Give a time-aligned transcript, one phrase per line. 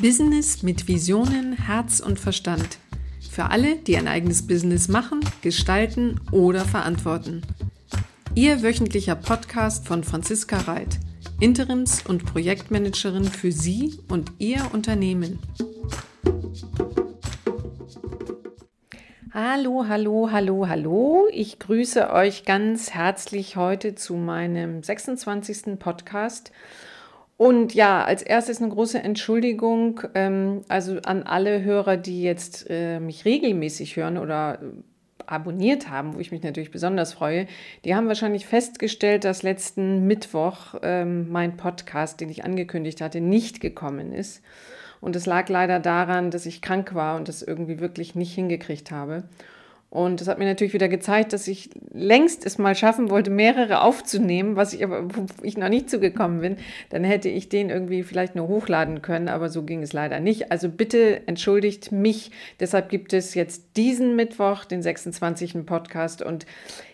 [0.00, 2.78] Business mit Visionen, Herz und Verstand.
[3.32, 7.42] Für alle, die ein eigenes Business machen, gestalten oder verantworten.
[8.36, 11.00] Ihr wöchentlicher Podcast von Franziska Reit,
[11.40, 15.40] Interims- und Projektmanagerin für Sie und Ihr Unternehmen.
[19.34, 21.26] Hallo, hallo, hallo, hallo.
[21.32, 25.80] Ich grüße euch ganz herzlich heute zu meinem 26.
[25.80, 26.52] Podcast.
[27.38, 32.98] Und ja, als erstes eine große Entschuldigung, ähm, also an alle Hörer, die jetzt äh,
[32.98, 34.66] mich regelmäßig hören oder äh,
[35.24, 37.46] abonniert haben, wo ich mich natürlich besonders freue.
[37.84, 43.60] Die haben wahrscheinlich festgestellt, dass letzten Mittwoch ähm, mein Podcast, den ich angekündigt hatte, nicht
[43.60, 44.42] gekommen ist.
[45.00, 48.90] Und es lag leider daran, dass ich krank war und das irgendwie wirklich nicht hingekriegt
[48.90, 49.22] habe.
[49.90, 53.80] Und das hat mir natürlich wieder gezeigt, dass ich längst es mal schaffen wollte, mehrere
[53.80, 56.56] aufzunehmen, was ich aber, wo ich noch nicht zugekommen bin.
[56.90, 60.52] Dann hätte ich den irgendwie vielleicht nur hochladen können, aber so ging es leider nicht.
[60.52, 62.32] Also bitte entschuldigt mich.
[62.60, 65.64] Deshalb gibt es jetzt diesen Mittwoch, den 26.
[65.64, 66.20] Podcast.
[66.20, 66.44] Und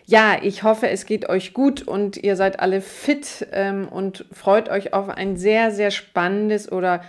[0.05, 4.69] ja, ich hoffe, es geht euch gut und ihr seid alle fit ähm, und freut
[4.69, 7.01] euch auf ein sehr, sehr spannendes oder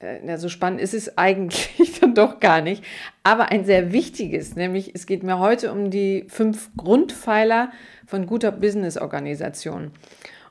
[0.00, 2.84] äh, ja, so spannend ist es eigentlich doch gar nicht,
[3.22, 7.70] aber ein sehr wichtiges, nämlich es geht mir heute um die fünf Grundpfeiler
[8.06, 9.92] von guter Business-Organisation.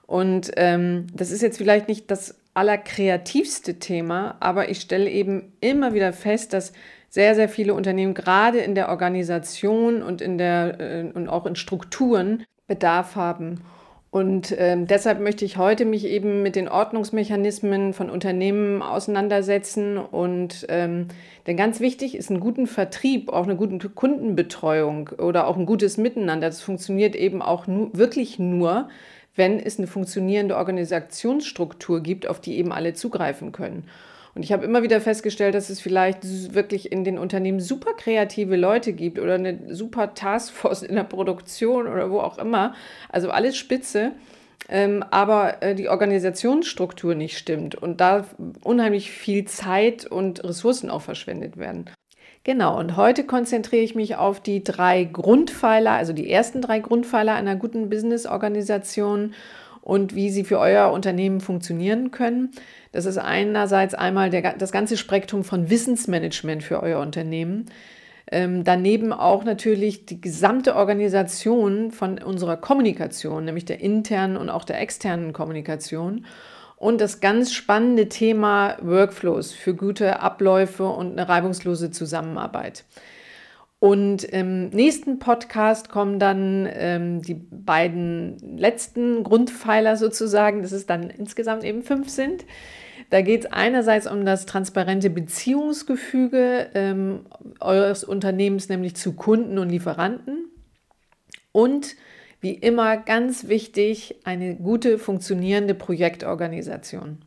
[0.05, 5.93] Und ähm, das ist jetzt vielleicht nicht das allerkreativste Thema, aber ich stelle eben immer
[5.93, 6.73] wieder fest, dass
[7.09, 11.55] sehr, sehr viele Unternehmen gerade in der Organisation und, in der, äh, und auch in
[11.55, 13.61] Strukturen Bedarf haben.
[14.09, 19.97] Und ähm, deshalb möchte ich heute mich eben mit den Ordnungsmechanismen von Unternehmen auseinandersetzen.
[19.97, 21.07] Und ähm,
[21.45, 25.97] denn ganz wichtig ist ein guten Vertrieb, auch eine gute Kundenbetreuung oder auch ein gutes
[25.97, 26.47] Miteinander.
[26.47, 28.87] Das funktioniert eben auch nur, wirklich nur,
[29.35, 33.83] wenn es eine funktionierende Organisationsstruktur gibt, auf die eben alle zugreifen können.
[34.37, 36.19] Und ich habe immer wieder festgestellt, dass es vielleicht
[36.53, 41.87] wirklich in den Unternehmen super kreative Leute gibt oder eine super Taskforce in der Produktion
[41.87, 42.75] oder wo auch immer.
[43.09, 44.11] Also alles spitze.
[44.69, 48.25] Ähm, aber äh, die Organisationsstruktur nicht stimmt und da
[48.63, 51.89] unheimlich viel Zeit und Ressourcen auch verschwendet werden.
[52.43, 57.33] Genau, und heute konzentriere ich mich auf die drei Grundpfeiler, also die ersten drei Grundpfeiler
[57.33, 59.33] einer guten Business-Organisation
[59.87, 62.51] und wie sie für euer Unternehmen funktionieren können.
[62.91, 67.67] Das ist einerseits einmal der, das ganze Spektrum von Wissensmanagement für euer Unternehmen.
[68.29, 74.65] Ähm, daneben auch natürlich die gesamte Organisation von unserer Kommunikation, nämlich der internen und auch
[74.65, 76.25] der externen Kommunikation.
[76.75, 82.83] Und das ganz spannende Thema Workflows für gute Abläufe und eine reibungslose Zusammenarbeit.
[83.79, 91.11] Und im nächsten Podcast kommen dann ähm, die beiden letzten Grundpfeiler sozusagen, dass es dann
[91.11, 92.45] insgesamt eben fünf sind.
[93.11, 97.27] Da geht es einerseits um das transparente Beziehungsgefüge ähm,
[97.59, 100.49] eures Unternehmens, nämlich zu Kunden und Lieferanten.
[101.51, 101.95] Und
[102.41, 107.19] wie immer ganz wichtig, eine gute funktionierende Projektorganisation.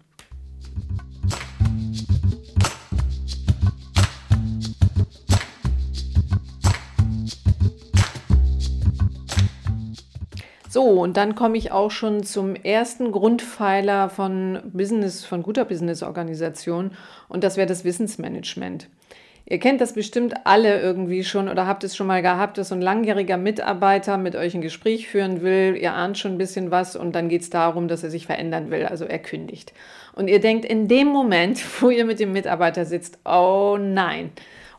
[10.73, 16.93] So, und dann komme ich auch schon zum ersten Grundpfeiler von Business, von guter Business-Organisation
[17.29, 18.89] und das wäre das Wissensmanagement.
[19.47, 22.77] Ihr kennt das bestimmt alle irgendwie schon oder habt es schon mal gehabt, dass so
[22.77, 25.77] ein langjähriger Mitarbeiter mit euch ein Gespräch führen will.
[25.77, 28.71] Ihr ahnt schon ein bisschen was und dann geht es darum, dass er sich verändern
[28.71, 29.73] will, also er kündigt.
[30.15, 34.31] Und ihr denkt in dem Moment, wo ihr mit dem Mitarbeiter sitzt, oh nein,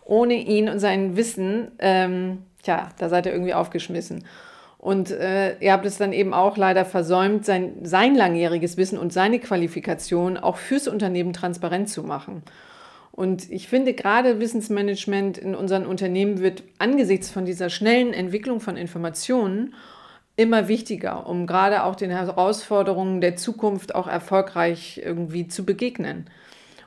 [0.06, 4.24] ohne ihn und sein Wissen, ähm, tja, da seid ihr irgendwie aufgeschmissen.
[4.82, 9.14] Und äh, ihr habt es dann eben auch leider versäumt, sein, sein langjähriges Wissen und
[9.14, 12.42] seine Qualifikation auch fürs Unternehmen transparent zu machen.
[13.12, 18.76] Und ich finde, gerade Wissensmanagement in unseren Unternehmen wird angesichts von dieser schnellen Entwicklung von
[18.76, 19.76] Informationen
[20.36, 26.26] immer wichtiger, um gerade auch den Herausforderungen der Zukunft auch erfolgreich irgendwie zu begegnen.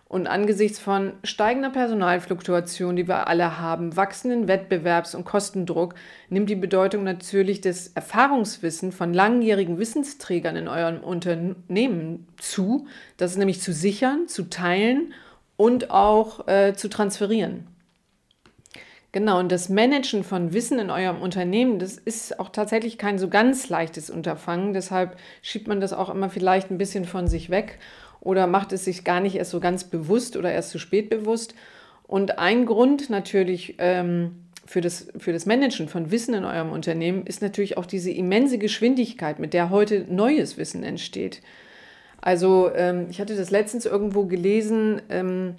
[0.06, 5.94] Und angesichts von steigender Personalfluktuation, die wir alle haben, wachsenden Wettbewerbs- und Kostendruck,
[6.28, 12.86] nimmt die Bedeutung natürlich des Erfahrungswissens von langjährigen Wissensträgern in eurem Unternehmen zu.
[13.16, 15.14] Das ist nämlich zu sichern, zu teilen
[15.56, 17.66] und auch äh, zu transferieren.
[19.14, 23.28] Genau, und das Managen von Wissen in eurem Unternehmen, das ist auch tatsächlich kein so
[23.28, 24.74] ganz leichtes Unterfangen.
[24.74, 27.78] Deshalb schiebt man das auch immer vielleicht ein bisschen von sich weg
[28.24, 31.54] oder macht es sich gar nicht erst so ganz bewusst oder erst zu spät bewusst.
[32.06, 37.26] Und ein Grund natürlich ähm, für, das, für das Managen von Wissen in eurem Unternehmen
[37.26, 41.42] ist natürlich auch diese immense Geschwindigkeit, mit der heute neues Wissen entsteht.
[42.20, 45.56] Also ähm, ich hatte das letztens irgendwo gelesen, ähm,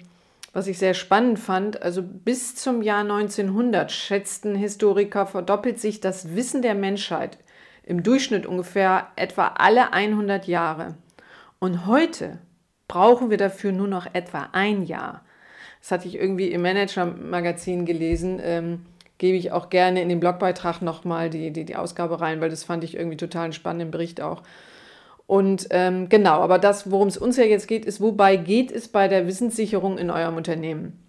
[0.52, 6.34] was ich sehr spannend fand, also bis zum Jahr 1900 schätzten Historiker, verdoppelt sich das
[6.34, 7.38] Wissen der Menschheit
[7.84, 10.94] im Durchschnitt ungefähr etwa alle 100 Jahre.
[11.58, 12.38] Und heute
[12.88, 15.22] brauchen wir dafür nur noch etwa ein Jahr.
[15.80, 18.40] Das hatte ich irgendwie im Manager-Magazin gelesen.
[18.42, 18.86] Ähm,
[19.18, 22.64] gebe ich auch gerne in den Blogbeitrag nochmal die, die, die Ausgabe rein, weil das
[22.64, 24.42] fand ich irgendwie total einen spannenden Bericht auch.
[25.26, 28.88] Und ähm, genau, aber das, worum es uns ja jetzt geht, ist, wobei geht es
[28.88, 31.02] bei der Wissenssicherung in eurem Unternehmen?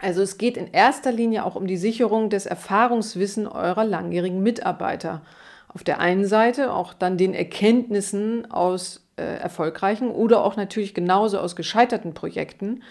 [0.00, 5.22] Also es geht in erster Linie auch um die Sicherung des Erfahrungswissen eurer langjährigen Mitarbeiter.
[5.66, 11.38] Auf der einen Seite auch dann den Erkenntnissen aus äh, erfolgreichen oder auch natürlich genauso
[11.38, 12.82] aus gescheiterten Projekten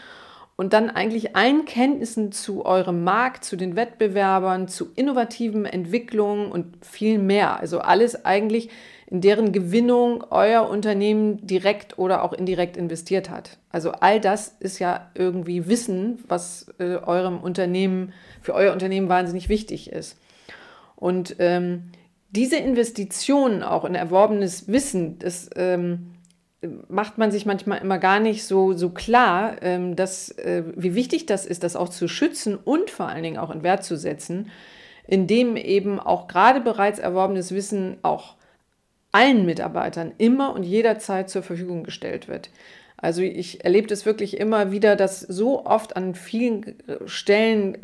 [0.58, 6.84] und dann eigentlich allen Kenntnissen zu eurem Markt, zu den Wettbewerbern, zu innovativen Entwicklungen und
[6.84, 7.60] viel mehr.
[7.60, 8.70] Also alles eigentlich,
[9.06, 13.60] in deren Gewinnung euer Unternehmen direkt oder auch indirekt investiert hat.
[13.70, 19.50] Also all das ist ja irgendwie Wissen, was äh, eurem Unternehmen, für euer Unternehmen wahnsinnig
[19.50, 20.18] wichtig ist.
[20.96, 21.92] Und ähm,
[22.32, 26.14] diese Investitionen auch in erworbenes Wissen, das ähm,
[26.90, 31.26] macht man sich manchmal immer gar nicht so, so klar, ähm, dass, äh, wie wichtig
[31.26, 34.50] das ist, das auch zu schützen und vor allen Dingen auch in Wert zu setzen,
[35.08, 38.36] indem eben auch gerade bereits erworbenes Wissen auch
[39.12, 42.50] allen Mitarbeitern immer und jederzeit zur Verfügung gestellt wird.
[42.98, 46.76] Also ich erlebe das wirklich immer wieder, dass so oft an vielen
[47.06, 47.78] Stellen äh,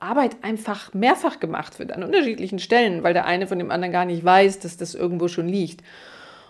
[0.00, 4.04] Arbeit einfach mehrfach gemacht wird, an unterschiedlichen Stellen, weil der eine von dem anderen gar
[4.04, 5.82] nicht weiß, dass das irgendwo schon liegt.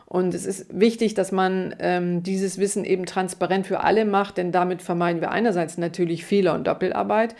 [0.06, 4.52] Und es ist wichtig, dass man ähm, dieses Wissen eben transparent für alle macht, denn
[4.52, 7.34] damit vermeiden wir einerseits natürlich Fehler und Doppelarbeit,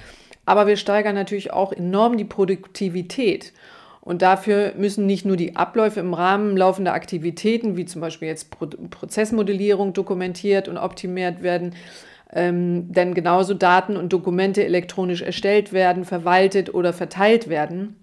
[0.44, 3.52] aber wir steigern natürlich auch enorm die Produktivität.
[4.00, 8.50] Und dafür müssen nicht nur die Abläufe im Rahmen laufender Aktivitäten, wie zum Beispiel jetzt
[8.50, 11.74] Pro Prozessmodellierung, dokumentiert und optimiert werden,
[12.32, 17.96] ähm, denn genauso Daten und Dokumente elektronisch erstellt werden, verwaltet oder verteilt werden,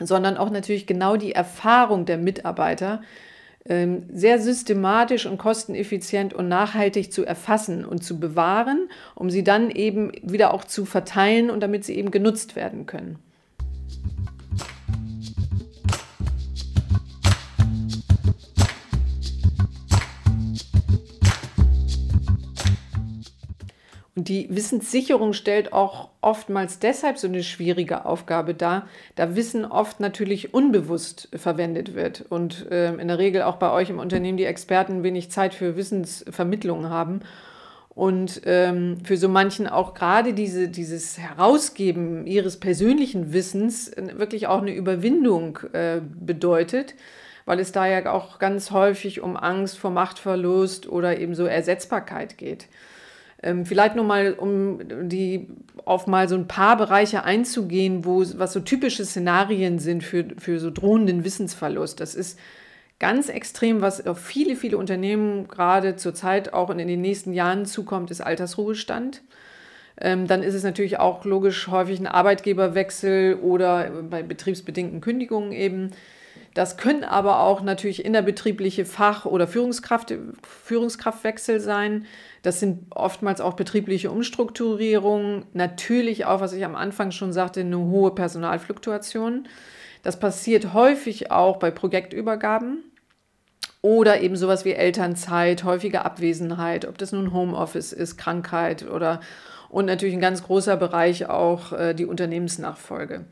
[0.00, 3.02] sondern auch natürlich genau die Erfahrung der Mitarbeiter,
[3.68, 10.10] sehr systematisch und kosteneffizient und nachhaltig zu erfassen und zu bewahren, um sie dann eben
[10.22, 13.18] wieder auch zu verteilen und damit sie eben genutzt werden können.
[24.24, 30.54] Die Wissenssicherung stellt auch oftmals deshalb so eine schwierige Aufgabe dar, da Wissen oft natürlich
[30.54, 35.02] unbewusst verwendet wird und äh, in der Regel auch bei euch im Unternehmen die Experten
[35.02, 37.20] wenig Zeit für Wissensvermittlung haben
[37.90, 44.62] und ähm, für so manchen auch gerade diese, dieses Herausgeben ihres persönlichen Wissens wirklich auch
[44.62, 46.94] eine Überwindung äh, bedeutet,
[47.44, 52.38] weil es da ja auch ganz häufig um Angst vor Machtverlust oder eben so Ersetzbarkeit
[52.38, 52.68] geht.
[53.42, 55.48] Ähm, vielleicht nur mal, um die
[55.84, 60.58] auf mal so ein paar Bereiche einzugehen, wo was so typische Szenarien sind für, für
[60.58, 62.00] so drohenden Wissensverlust.
[62.00, 62.38] Das ist
[62.98, 68.10] ganz extrem, was auf viele, viele Unternehmen gerade zurzeit auch in den nächsten Jahren zukommt,
[68.10, 69.22] ist Altersruhestand.
[70.00, 75.90] Ähm, dann ist es natürlich auch logisch häufig ein Arbeitgeberwechsel oder bei betriebsbedingten Kündigungen eben.
[76.54, 82.06] Das können aber auch natürlich innerbetriebliche Fach- oder Führungskraft, Führungskraftwechsel sein.
[82.48, 85.44] Das sind oftmals auch betriebliche Umstrukturierungen.
[85.52, 89.46] Natürlich auch, was ich am Anfang schon sagte, eine hohe Personalfluktuation.
[90.02, 92.84] Das passiert häufig auch bei Projektübergaben
[93.82, 99.20] oder eben sowas wie Elternzeit, häufige Abwesenheit, ob das nun Homeoffice ist, Krankheit oder
[99.68, 103.26] und natürlich ein ganz großer Bereich auch äh, die Unternehmensnachfolge.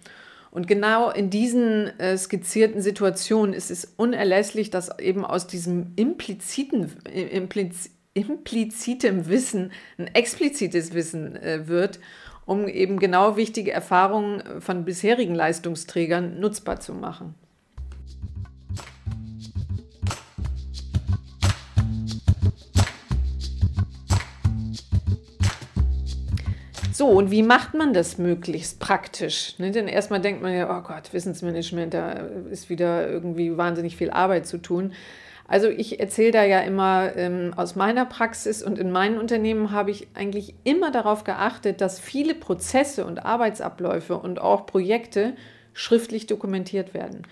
[0.51, 6.93] Und genau in diesen äh, skizzierten Situationen ist es unerlässlich, dass eben aus diesem impliziten,
[7.07, 12.01] impliz, implizitem Wissen ein explizites Wissen äh, wird,
[12.47, 17.35] um eben genau wichtige Erfahrungen von bisherigen Leistungsträgern nutzbar zu machen.
[26.97, 29.59] So, und wie macht man das möglichst praktisch?
[29.59, 29.71] Ne?
[29.71, 32.13] Denn erstmal denkt man ja, oh Gott, Wissensmanagement, da
[32.51, 34.95] ist wieder irgendwie wahnsinnig viel Arbeit zu tun.
[35.49, 39.93] Also ich erzähle da ja immer ähm, aus meiner Praxis und in meinen Unternehmen habe
[39.93, 45.35] ich eigentlich immer darauf geachtet, dass viele Prozesse und Arbeitsabläufe und auch Projekte
[45.73, 47.23] schriftlich dokumentiert werden.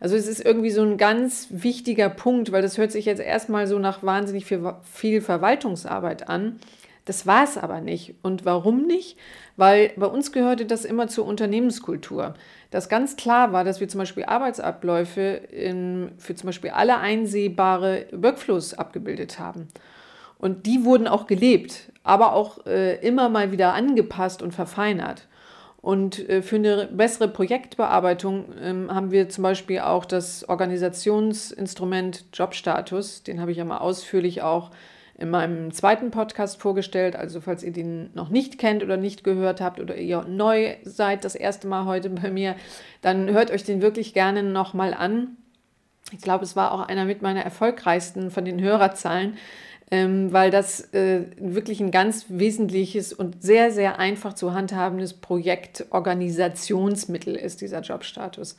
[0.00, 3.68] Also es ist irgendwie so ein ganz wichtiger Punkt, weil das hört sich jetzt erstmal
[3.68, 6.58] so nach wahnsinnig viel, viel Verwaltungsarbeit an.
[7.04, 8.14] Das war es aber nicht.
[8.22, 9.18] Und warum nicht?
[9.56, 12.34] Weil bei uns gehörte das immer zur Unternehmenskultur.
[12.70, 18.06] Dass ganz klar war, dass wir zum Beispiel Arbeitsabläufe in, für zum Beispiel alle einsehbare
[18.12, 19.68] Workflows abgebildet haben.
[20.38, 25.28] Und die wurden auch gelebt, aber auch äh, immer mal wieder angepasst und verfeinert.
[25.80, 33.24] Und äh, für eine bessere Projektbearbeitung ähm, haben wir zum Beispiel auch das Organisationsinstrument Jobstatus.
[33.24, 34.70] Den habe ich ja mal ausführlich auch
[35.22, 37.16] in meinem zweiten Podcast vorgestellt.
[37.16, 41.24] Also falls ihr den noch nicht kennt oder nicht gehört habt oder ihr neu seid,
[41.24, 42.56] das erste Mal heute bei mir,
[43.00, 45.36] dann hört euch den wirklich gerne nochmal an.
[46.10, 49.38] Ich glaube, es war auch einer mit meiner erfolgreichsten von den Hörerzahlen
[49.92, 57.36] ähm, weil das äh, wirklich ein ganz wesentliches und sehr, sehr einfach zu handhabendes Projektorganisationsmittel
[57.36, 58.56] ist, dieser Jobstatus.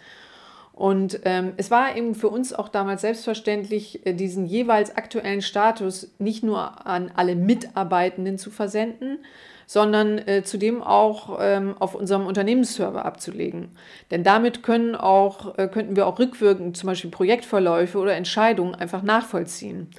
[0.74, 6.12] Und ähm, es war eben für uns auch damals selbstverständlich, äh, diesen jeweils aktuellen Status
[6.18, 9.20] nicht nur an alle Mitarbeitenden zu versenden,
[9.68, 13.70] sondern äh, zudem auch ähm, auf unserem Unternehmensserver abzulegen.
[14.10, 19.04] Denn damit können auch, äh, könnten wir auch rückwirkend zum Beispiel Projektverläufe oder Entscheidungen einfach
[19.04, 19.90] nachvollziehen.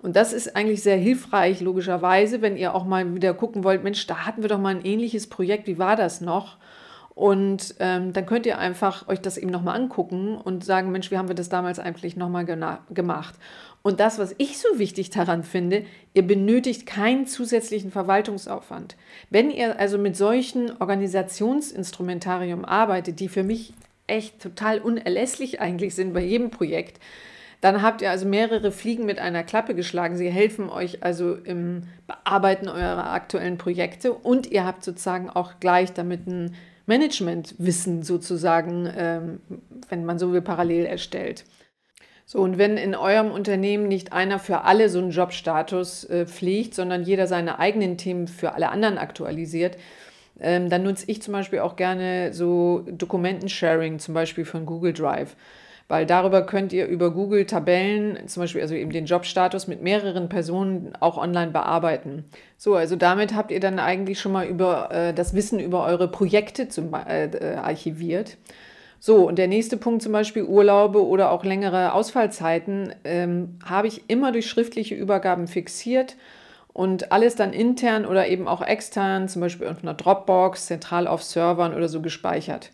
[0.00, 4.06] Und das ist eigentlich sehr hilfreich, logischerweise, wenn ihr auch mal wieder gucken wollt, Mensch,
[4.06, 6.56] da hatten wir doch mal ein ähnliches Projekt, wie war das noch?
[7.20, 11.18] Und ähm, dann könnt ihr einfach euch das eben nochmal angucken und sagen, Mensch, wie
[11.18, 13.34] haben wir das damals eigentlich nochmal gemacht?
[13.82, 15.84] Und das, was ich so wichtig daran finde,
[16.14, 18.96] ihr benötigt keinen zusätzlichen Verwaltungsaufwand.
[19.28, 23.74] Wenn ihr also mit solchen Organisationsinstrumentarium arbeitet, die für mich
[24.06, 27.00] echt total unerlässlich eigentlich sind bei jedem Projekt,
[27.60, 30.16] dann habt ihr also mehrere Fliegen mit einer Klappe geschlagen.
[30.16, 35.92] Sie helfen euch also im Bearbeiten eurer aktuellen Projekte und ihr habt sozusagen auch gleich
[35.92, 36.56] damit ein
[36.90, 39.40] Managementwissen sozusagen, ähm,
[39.88, 41.44] wenn man so will, parallel erstellt.
[42.26, 46.74] So, und wenn in eurem Unternehmen nicht einer für alle so einen Jobstatus äh, pflegt,
[46.74, 49.76] sondern jeder seine eigenen Themen für alle anderen aktualisiert,
[50.40, 55.36] ähm, dann nutze ich zum Beispiel auch gerne so Dokumentensharing, zum Beispiel von Google Drive
[55.90, 60.28] weil darüber könnt ihr über Google Tabellen, zum Beispiel also eben den Jobstatus mit mehreren
[60.28, 62.26] Personen auch online bearbeiten.
[62.56, 66.06] So, also damit habt ihr dann eigentlich schon mal über äh, das Wissen über eure
[66.06, 68.36] Projekte zum, äh, äh, archiviert.
[69.00, 74.08] So, und der nächste Punkt zum Beispiel Urlaube oder auch längere Ausfallzeiten ähm, habe ich
[74.08, 76.14] immer durch schriftliche Übergaben fixiert
[76.72, 81.24] und alles dann intern oder eben auch extern, zum Beispiel auf einer Dropbox, zentral auf
[81.24, 82.70] Servern oder so gespeichert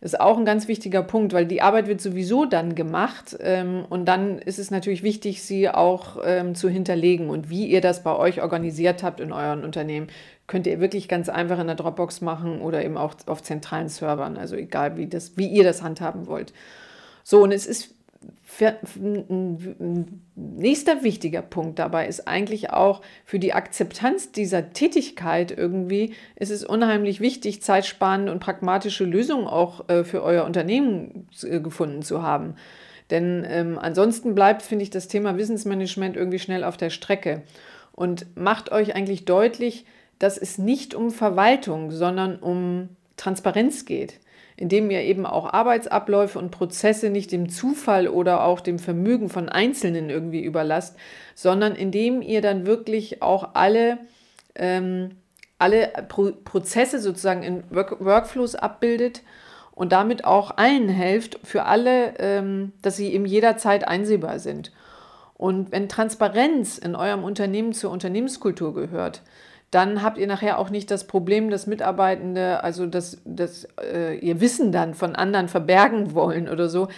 [0.00, 4.06] ist auch ein ganz wichtiger Punkt, weil die Arbeit wird sowieso dann gemacht ähm, und
[4.06, 7.28] dann ist es natürlich wichtig, sie auch ähm, zu hinterlegen.
[7.28, 10.08] Und wie ihr das bei euch organisiert habt in euren Unternehmen,
[10.46, 14.38] könnt ihr wirklich ganz einfach in der Dropbox machen oder eben auch auf zentralen Servern,
[14.38, 16.54] also egal wie, das, wie ihr das handhaben wollt.
[17.22, 17.94] So, und es ist
[20.34, 26.64] nächster wichtiger Punkt dabei ist eigentlich auch für die Akzeptanz dieser Tätigkeit irgendwie ist es
[26.64, 32.54] unheimlich wichtig, zeitsparende und pragmatische Lösungen auch äh, für euer Unternehmen äh, gefunden zu haben.
[33.10, 37.42] Denn ähm, ansonsten bleibt, finde ich, das Thema Wissensmanagement irgendwie schnell auf der Strecke.
[37.92, 39.84] Und macht euch eigentlich deutlich,
[40.18, 44.20] dass es nicht um Verwaltung, sondern um Transparenz geht
[44.60, 49.48] indem ihr eben auch Arbeitsabläufe und Prozesse nicht dem Zufall oder auch dem Vermögen von
[49.48, 50.96] Einzelnen irgendwie überlasst,
[51.34, 53.96] sondern indem ihr dann wirklich auch alle,
[54.54, 55.12] ähm,
[55.58, 59.22] alle Pro Prozesse sozusagen in Work Workflows abbildet
[59.72, 64.72] und damit auch allen helft, für alle, ähm, dass sie eben jederzeit einsehbar sind.
[65.38, 69.22] Und wenn Transparenz in eurem Unternehmen zur Unternehmenskultur gehört,
[69.70, 74.40] dann habt ihr nachher auch nicht das Problem, dass Mitarbeitende, also dass, dass äh, ihr
[74.40, 76.88] Wissen dann von anderen verbergen wollen oder so,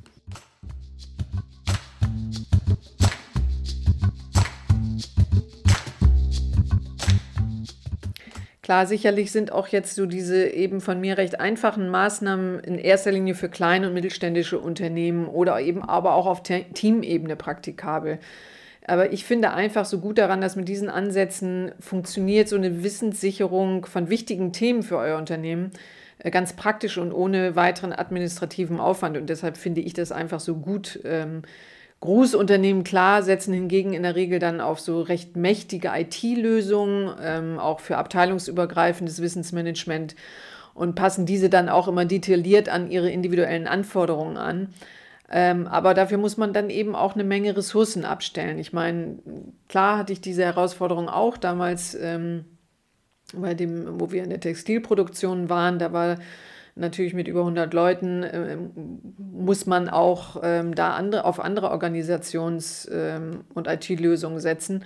[8.72, 13.12] Klar, sicherlich sind auch jetzt so diese eben von mir recht einfachen Maßnahmen in erster
[13.12, 18.18] Linie für kleine und mittelständische Unternehmen oder eben aber auch auf Teamebene praktikabel.
[18.88, 23.88] Aber ich finde einfach so gut daran, dass mit diesen Ansätzen funktioniert so eine Wissenssicherung
[23.88, 25.72] von wichtigen Themen für euer Unternehmen
[26.20, 29.18] äh, ganz praktisch und ohne weiteren administrativen Aufwand.
[29.18, 31.42] Und deshalb finde ich das einfach so gut, ähm,
[32.02, 37.80] Großunternehmen klar setzen hingegen in der Regel dann auf so recht mächtige IT-Lösungen, ähm, auch
[37.80, 40.16] für abteilungsübergreifendes Wissensmanagement
[40.74, 44.74] und passen diese dann auch immer detailliert an ihre individuellen Anforderungen an.
[45.30, 48.58] Ähm, aber dafür muss man dann eben auch eine Menge Ressourcen abstellen.
[48.58, 49.20] Ich meine,
[49.70, 52.46] klar hatte ich diese Herausforderung auch damals ähm,
[53.34, 55.78] bei dem, wo wir in der Textilproduktion waren.
[55.78, 56.18] Da war
[56.76, 58.58] natürlich mit über 100 Leuten äh,
[59.18, 64.84] muss man auch ähm, da andere, auf andere Organisations- ähm, und IT-Lösungen setzen.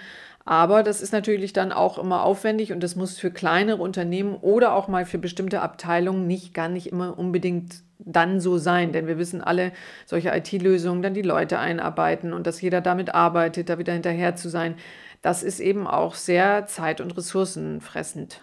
[0.48, 4.76] Aber das ist natürlich dann auch immer aufwendig und das muss für kleinere Unternehmen oder
[4.76, 8.92] auch mal für bestimmte Abteilungen nicht gar nicht immer unbedingt dann so sein.
[8.92, 9.72] Denn wir wissen alle,
[10.06, 14.50] solche IT-Lösungen, dann die Leute einarbeiten und dass jeder damit arbeitet, da wieder hinterher zu
[14.50, 14.76] sein,
[15.24, 18.42] das ist eben auch sehr zeit- und ressourcenfressend.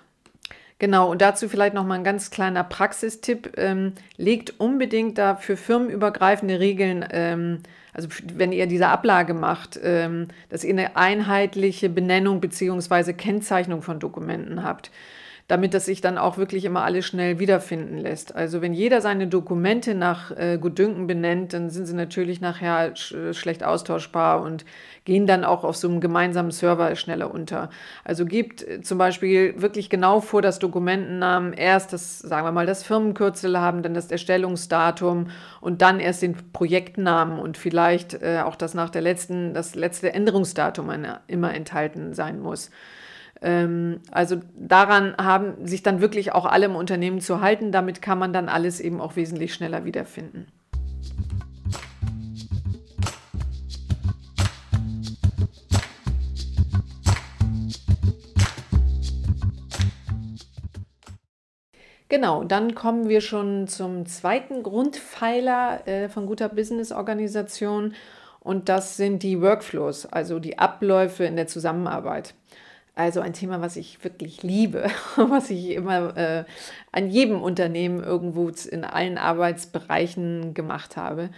[0.83, 3.53] Genau, und dazu vielleicht noch mal ein ganz kleiner Praxistipp.
[3.57, 7.61] Ähm, legt unbedingt da für firmenübergreifende Regeln, ähm,
[7.93, 13.13] also wenn ihr diese Ablage macht, ähm, dass ihr eine einheitliche Benennung bzw.
[13.13, 14.91] Kennzeichnung von Dokumenten habt
[15.53, 18.35] damit das sich dann auch wirklich immer alles schnell wiederfinden lässt.
[18.35, 23.15] Also wenn jeder seine Dokumente nach äh, Gutdünken benennt, dann sind sie natürlich nachher sch
[23.33, 24.65] schlecht austauschbar und
[25.05, 27.69] gehen dann auch auf so einem gemeinsamen Server schneller unter.
[28.03, 32.65] Also gebt äh, zum Beispiel wirklich genau vor, dass Dokumentennamen erst das, sagen wir mal,
[32.65, 35.27] das Firmenkürzel haben, dann das Erstellungsdatum
[35.61, 40.15] und dann erst den Projektnamen und vielleicht äh, auch das nach der letzten, das letzte
[40.15, 40.91] Änderungsdatum
[41.27, 42.71] immer enthalten sein muss.
[43.43, 47.73] Ähm, also daran haben sich dann wirklich auch alle im Unternehmen zu halten.
[47.73, 50.47] Damit kann man dann alles eben auch wesentlich schneller wiederfinden.
[62.13, 67.95] Genau, dann kommen wir schon zum zweiten Grundpfeiler äh, von guter Business-Organisation
[68.39, 72.35] und das sind die Workflows, also die Abläufe in der Zusammenarbeit.
[72.95, 76.45] Also ein Thema, was ich wirklich liebe, was ich immer äh,
[76.93, 81.31] an jedem Unternehmen irgendwo in allen Arbeitsbereichen gemacht habe.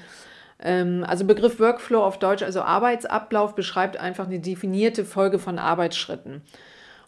[0.60, 6.42] Ähm, also Begriff Workflow auf Deutsch, also Arbeitsablauf, beschreibt einfach eine definierte Folge von Arbeitsschritten.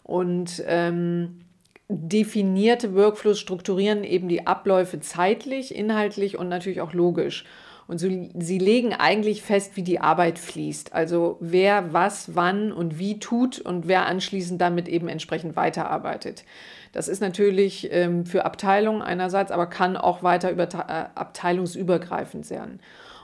[0.03, 1.41] Und ähm,
[1.89, 7.45] definierte Workflows strukturieren eben die Abläufe zeitlich, inhaltlich und natürlich auch logisch.
[7.87, 10.93] Und so, sie legen eigentlich fest, wie die Arbeit fließt.
[10.93, 16.43] Also wer was, wann und wie tut und wer anschließend damit eben entsprechend weiterarbeitet.
[16.91, 22.79] Das ist natürlich ähm, für Abteilungen einerseits, aber kann auch weiter über, äh, abteilungsübergreifend sein.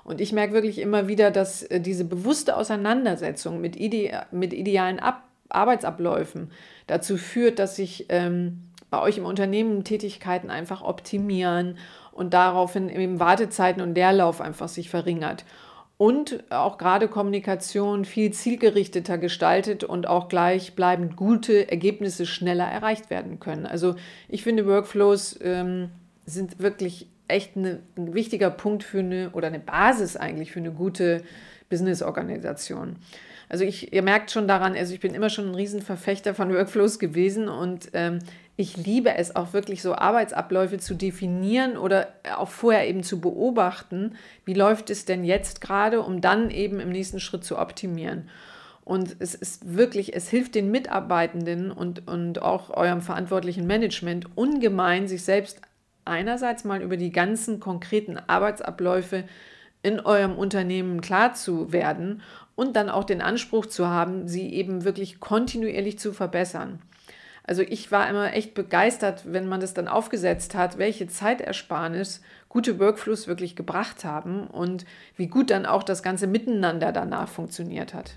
[0.06, 5.00] Und ich merke wirklich immer wieder, dass äh, diese bewusste Auseinandersetzung mit, ide mit idealen
[5.00, 6.52] Ab Arbeitsabläufen
[6.88, 11.78] dazu führt, dass sich ähm, bei euch im Unternehmen Tätigkeiten einfach optimieren
[12.14, 15.46] und daraufhin eben Wartezeiten und Leerlauf einfach sich verringert.
[15.98, 23.40] Und auch gerade Kommunikation viel zielgerichteter gestaltet und auch gleichbleibend gute Ergebnisse schneller erreicht werden
[23.40, 23.66] können.
[23.66, 23.96] Also
[24.28, 25.92] ich finde, Workflows ähm,
[26.26, 30.72] sind wirklich echt eine, ein wichtiger Punkt für eine oder eine Basis eigentlich für eine
[30.72, 31.24] gute
[31.70, 32.98] Business-Organisation.
[33.50, 36.98] Also ich, ihr merkt schon daran, also ich bin immer schon ein Riesenverfechter von Workflows
[36.98, 38.20] gewesen und ähm,
[38.56, 44.16] ich liebe es auch wirklich so Arbeitsabläufe zu definieren oder auch vorher eben zu beobachten,
[44.46, 48.30] wie läuft es denn jetzt gerade, um dann eben im nächsten Schritt zu optimieren.
[48.86, 55.08] Und es ist wirklich, es hilft den Mitarbeitenden und, und auch eurem verantwortlichen Management ungemein,
[55.08, 55.62] sich selbst
[56.06, 59.24] einerseits mal über die ganzen konkreten Arbeitsabläufe
[59.82, 62.22] in eurem Unternehmen klar zu werden
[62.56, 66.80] und dann auch den Anspruch zu haben, sie eben wirklich kontinuierlich zu verbessern.
[67.46, 72.80] Also ich war immer echt begeistert, wenn man das dann aufgesetzt hat, welche Zeitersparnis gute
[72.80, 74.86] Workflows wirklich gebracht haben und
[75.18, 78.16] wie gut dann auch das ganze Miteinander danach funktioniert hat.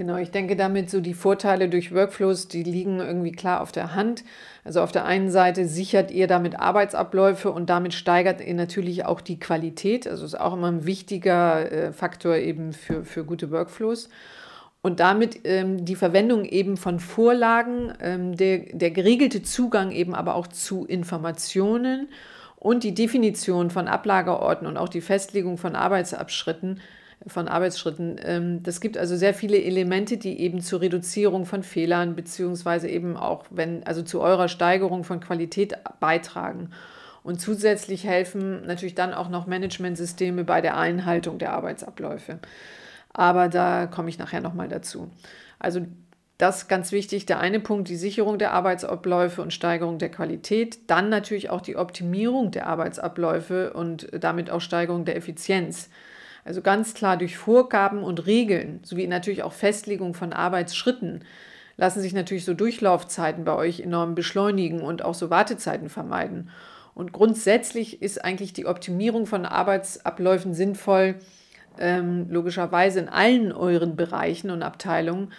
[0.00, 3.94] Genau, ich denke damit so die Vorteile durch Workflows, die liegen irgendwie klar auf der
[3.94, 4.24] Hand.
[4.64, 9.20] Also auf der einen Seite sichert ihr damit Arbeitsabläufe und damit steigert ihr natürlich auch
[9.20, 10.08] die Qualität.
[10.08, 14.08] Also ist auch immer ein wichtiger äh, Faktor eben für, für gute Workflows.
[14.80, 20.34] Und damit ähm, die Verwendung eben von Vorlagen, ähm, der, der geregelte Zugang eben aber
[20.34, 22.08] auch zu Informationen
[22.56, 26.80] und die Definition von Ablagerorten und auch die Festlegung von Arbeitsabschritten
[27.26, 28.16] von Arbeitsschritten.
[28.24, 33.16] Ähm, das gibt also sehr viele Elemente, die eben zur Reduzierung von Fehlern beziehungsweise eben
[33.16, 36.70] auch, wenn, also zu eurer Steigerung von Qualität beitragen.
[37.22, 42.38] Und zusätzlich helfen natürlich dann auch noch Managementsysteme bei der Einhaltung der Arbeitsabläufe.
[43.12, 45.10] Aber da komme ich nachher nochmal dazu.
[45.58, 45.82] Also
[46.38, 47.26] das ganz wichtig.
[47.26, 50.78] Der eine Punkt, die Sicherung der Arbeitsabläufe und Steigerung der Qualität.
[50.90, 55.90] Dann natürlich auch die Optimierung der Arbeitsabläufe und damit auch Steigerung der Effizienz.
[56.44, 61.24] Also ganz klar durch Vorgaben und Regeln sowie natürlich auch Festlegung von Arbeitsschritten
[61.76, 66.50] lassen sich natürlich so Durchlaufzeiten bei euch enorm beschleunigen und auch so Wartezeiten vermeiden.
[66.94, 71.14] Und grundsätzlich ist eigentlich die Optimierung von Arbeitsabläufen sinnvoll,
[71.78, 75.32] ähm, logischerweise in allen euren Bereichen und Abteilungen,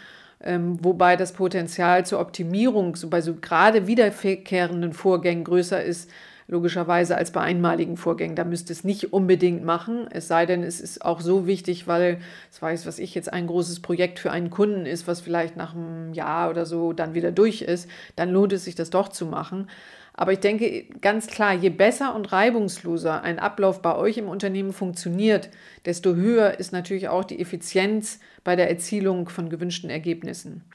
[0.43, 6.09] ähm, wobei das Potenzial zur Optimierung so bei so gerade wiederkehrenden Vorgängen größer ist,
[6.51, 8.35] logischerweise als bei einmaligen Vorgängen.
[8.35, 11.87] Da müsst ihr es nicht unbedingt machen, es sei denn, es ist auch so wichtig,
[11.87, 12.19] weil,
[12.51, 15.73] das weiß was ich jetzt ein großes Projekt für einen Kunden ist, was vielleicht nach
[15.73, 19.25] einem Jahr oder so dann wieder durch ist, dann lohnt es sich, das doch zu
[19.25, 19.69] machen.
[20.13, 24.73] Aber ich denke ganz klar, je besser und reibungsloser ein Ablauf bei euch im Unternehmen
[24.73, 25.49] funktioniert,
[25.85, 30.65] desto höher ist natürlich auch die Effizienz bei der Erzielung von gewünschten Ergebnissen.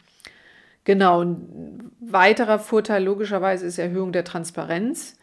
[0.85, 5.19] Genau, ein weiterer Vorteil logischerweise ist Erhöhung der Transparenz.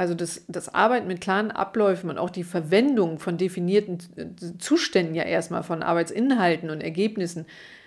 [0.00, 3.98] Also das, das Arbeiten mit klaren Abläufen und auch die Verwendung von definierten
[4.58, 7.44] Zuständen ja erstmal von Arbeitsinhalten und Ergebnissen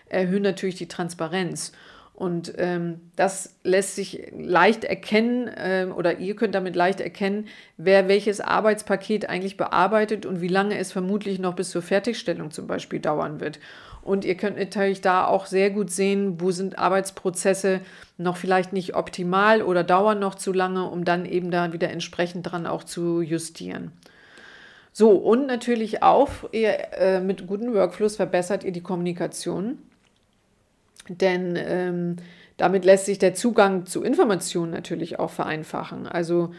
[0.09, 1.71] erhöhen natürlich die Transparenz.
[2.13, 7.47] Und ähm, das lässt sich leicht erkennen äh, oder ihr könnt damit leicht erkennen,
[7.77, 12.67] wer welches Arbeitspaket eigentlich bearbeitet und wie lange es vermutlich noch bis zur Fertigstellung zum
[12.67, 13.59] Beispiel dauern wird.
[14.03, 17.79] Und ihr könnt natürlich da auch sehr gut sehen, wo sind Arbeitsprozesse
[18.17, 22.51] noch vielleicht nicht optimal oder dauern noch zu lange, um dann eben da wieder entsprechend
[22.51, 23.91] dran auch zu justieren.
[24.91, 29.79] So, und natürlich auch, ihr, äh, mit guten Workflows verbessert ihr die Kommunikation
[31.09, 32.15] denn ähm,
[32.57, 36.07] damit lässt sich der Zugang zu Informationen natürlich auch vereinfachen.
[36.07, 36.53] Also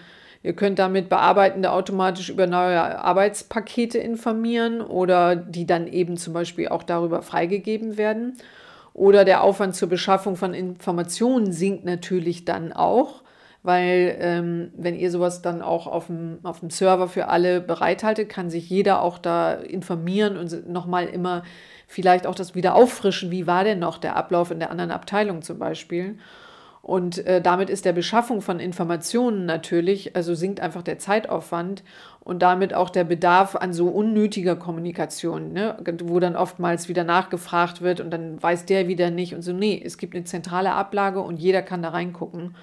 [0.45, 6.69] ihr könnt damit Bearbeitende automatisch über neue Arbeitspakete informieren oder die dann eben zum Beispiel
[6.69, 8.37] auch darüber freigegeben werden.
[8.93, 13.23] Oder der Aufwand zur Beschaffung von Informationen sinkt natürlich dann auch,
[13.65, 18.29] weil ähm, wenn ihr sowas dann auch auf dem, auf dem Server für alle bereithaltet,
[18.29, 21.43] kann sich jeder auch da informieren und nochmal immer
[21.89, 25.41] vielleicht auch das wieder auffrischen, wie war denn noch der Ablauf in der anderen Abteilung
[25.41, 26.19] zum Beispiel.
[26.85, 31.83] Und äh, damit ist der Beschaffung von Informationen natürlich, also sinkt einfach der Zeitaufwand
[32.21, 35.79] und damit auch der Bedarf an so unnötiger Kommunikation, ne?
[36.03, 39.81] wo dann oftmals wieder nachgefragt wird und dann weiß der wieder nicht und so, nee,
[39.83, 42.55] es gibt eine zentrale Ablage und jeder kann da reingucken.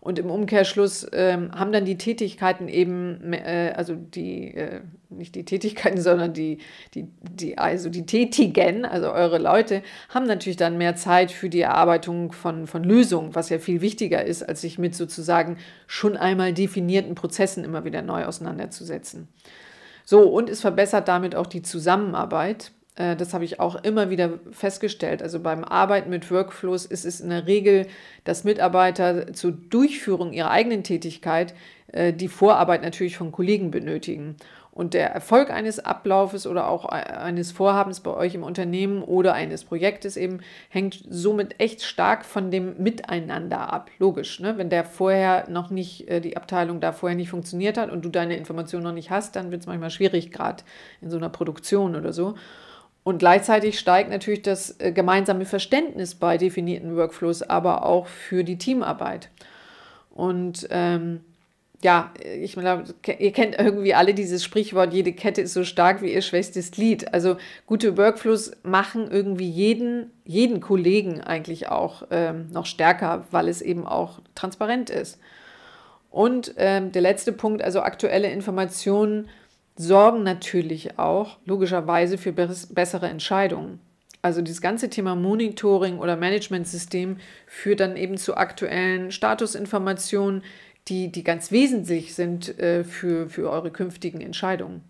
[0.00, 5.44] Und im Umkehrschluss ähm, haben dann die Tätigkeiten eben, äh, also die, äh, nicht die
[5.44, 6.58] Tätigkeiten, sondern die,
[6.94, 11.60] die, die, also die Tätigen, also eure Leute, haben natürlich dann mehr Zeit für die
[11.60, 15.56] Erarbeitung von, von Lösungen, was ja viel wichtiger ist, als sich mit sozusagen
[15.86, 19.28] schon einmal definierten Prozessen immer wieder neu auseinanderzusetzen.
[20.04, 22.72] So, und es verbessert damit auch die Zusammenarbeit.
[22.98, 25.22] Äh, das habe ich auch immer wieder festgestellt.
[25.22, 27.86] Also beim Arbeiten mit Workflows ist es in der Regel,
[28.24, 31.54] dass Mitarbeiter zur Durchführung ihrer eigenen Tätigkeit
[31.92, 34.36] äh, die Vorarbeit natürlich von Kollegen benötigen.
[34.70, 39.64] Und der Erfolg eines Ablaufes oder auch eines Vorhabens bei euch im Unternehmen oder eines
[39.64, 43.90] Projektes eben hängt somit echt stark von dem Miteinander ab.
[43.98, 44.56] Logisch, ne?
[44.56, 48.08] wenn der vorher noch nicht, äh, die Abteilung da vorher nicht funktioniert hat und du
[48.08, 50.62] deine Informationen noch nicht hast, dann wird es manchmal schwierig, gerade
[51.00, 52.36] in so einer Produktion oder so.
[53.08, 58.58] Und gleichzeitig steigt natürlich das äh, gemeinsame Verständnis bei definierten Workflows, aber auch für die
[58.58, 59.30] Teamarbeit.
[60.10, 61.20] Und ähm,
[61.80, 62.84] ja, ich glaube,
[63.18, 67.14] ihr kennt irgendwie alle dieses Sprichwort, jede Kette ist so stark wie ihr schwächstes Glied.
[67.14, 73.62] Also gute Workflows machen irgendwie jeden, jeden Kollegen eigentlich auch ähm, noch stärker, weil es
[73.62, 75.18] eben auch transparent ist.
[76.10, 79.30] Und ähm, der letzte Punkt, also aktuelle Informationen
[79.78, 83.80] sorgen natürlich auch logischerweise für bessere Entscheidungen.
[84.20, 90.42] Also dieses ganze Thema Monitoring oder Managementsystem führt dann eben zu aktuellen Statusinformationen,
[90.88, 94.82] die, die ganz wesentlich sind äh, für, für eure künftigen Entscheidungen.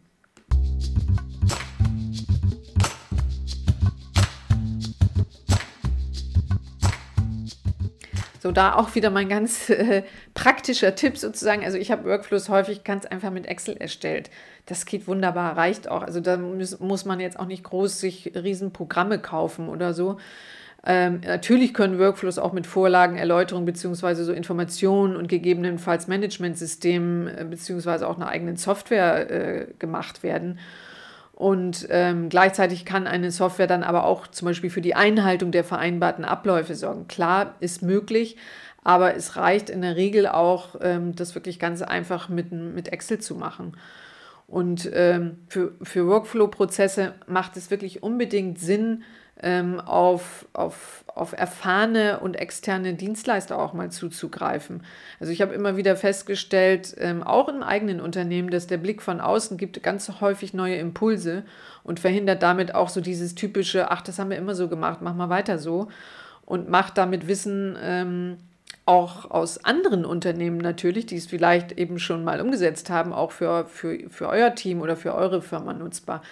[8.49, 11.67] So, da auch wieder mein ganz äh, praktischer Tipp sozusagen.
[11.67, 14.31] Also ich habe Workflows häufig ganz einfach mit Excel erstellt.
[14.65, 16.01] Das geht wunderbar, reicht auch.
[16.01, 20.17] Also da muss, muss man jetzt auch nicht groß sich Riesenprogramme kaufen oder so.
[20.87, 27.45] Ähm, natürlich können Workflows auch mit Vorlagen, Erläuterungen beziehungsweise so Informationen und gegebenenfalls Managementsystemen äh,
[27.45, 30.59] beziehungsweise auch einer eigenen Software äh, gemacht werden.
[31.39, 35.63] Und ähm, gleichzeitig kann eine Software dann aber auch zum Beispiel für die Einhaltung der
[35.63, 37.07] vereinbarten Abläufe sorgen.
[37.07, 38.37] Klar, ist möglich,
[38.83, 43.21] aber es reicht in der Regel auch, ähm, das wirklich ganz einfach mit, mit Excel
[43.21, 43.77] zu machen.
[44.49, 49.05] Und ähm, für, für Workflow-Prozesse macht es wirklich unbedingt Sinn,
[49.43, 54.83] ähm, auf, auf, auf erfahrene und externe Dienstleister auch mal zuzugreifen.
[55.21, 59.21] Also ich habe immer wieder festgestellt, ähm, auch im eigenen Unternehmen, dass der Blick von
[59.21, 61.45] außen gibt ganz häufig neue Impulse
[61.85, 65.15] und verhindert damit auch so dieses typische, ach, das haben wir immer so gemacht, mach
[65.15, 65.89] mal weiter so.
[66.45, 68.39] und macht damit Wissen ähm,
[68.87, 73.67] auch aus anderen Unternehmen natürlich, die es vielleicht eben schon mal umgesetzt haben, auch für,
[73.67, 76.23] für, für euer Team oder für eure Firma nutzbar.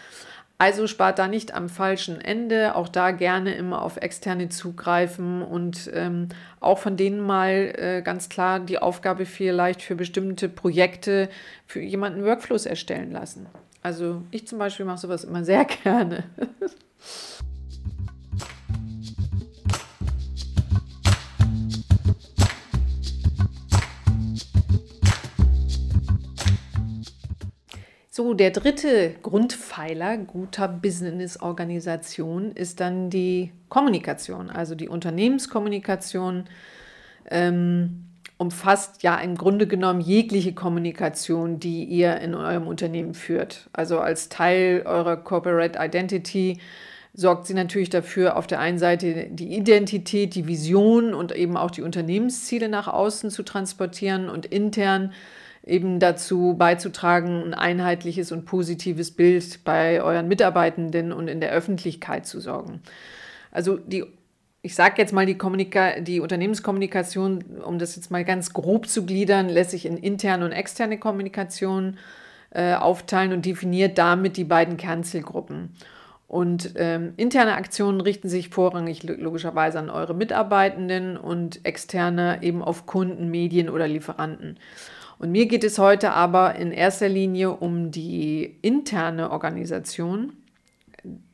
[0.59, 5.90] Also spart da nicht am falschen Ende, auch da gerne immer auf externe zugreifen und
[5.92, 11.29] ähm, auch von denen mal äh, ganz klar die Aufgabe vielleicht für bestimmte Projekte
[11.66, 13.47] für jemanden Workflows erstellen lassen.
[13.83, 16.25] Also ich zum Beispiel mache sowas immer sehr gerne.
[28.16, 36.44] So, der dritte Grundpfeiler guter Business-Organisation ist dann die Kommunikation, also die Unternehmenskommunikation.
[37.31, 38.07] Ähm,
[38.38, 43.68] umfasst ja im Grunde genommen jegliche Kommunikation, die ihr in eurem Unternehmen führt.
[43.74, 46.59] Also als Teil eurer Corporate Identity
[47.12, 51.70] sorgt sie natürlich dafür, auf der einen Seite die Identität, die Vision und eben auch
[51.70, 55.12] die Unternehmensziele nach außen zu transportieren und intern
[55.66, 62.24] eben dazu beizutragen, ein einheitliches und positives Bild bei euren Mitarbeitenden und in der Öffentlichkeit
[62.24, 62.81] zu sorgen.
[63.50, 64.05] Also die,
[64.62, 65.37] ich sage jetzt mal, die,
[66.02, 70.52] die Unternehmenskommunikation, um das jetzt mal ganz grob zu gliedern, lässt sich in interne und
[70.52, 71.98] externe Kommunikation
[72.50, 75.74] äh, aufteilen und definiert damit die beiden Kernzielgruppen.
[76.29, 82.87] Und ähm, interne Aktionen richten sich vorrangig logischerweise an eure Mitarbeitenden und externe eben auf
[82.87, 84.59] Kunden, Medien oder Lieferanten.
[85.18, 90.33] Und mir geht es heute aber in erster Linie um die interne Organisation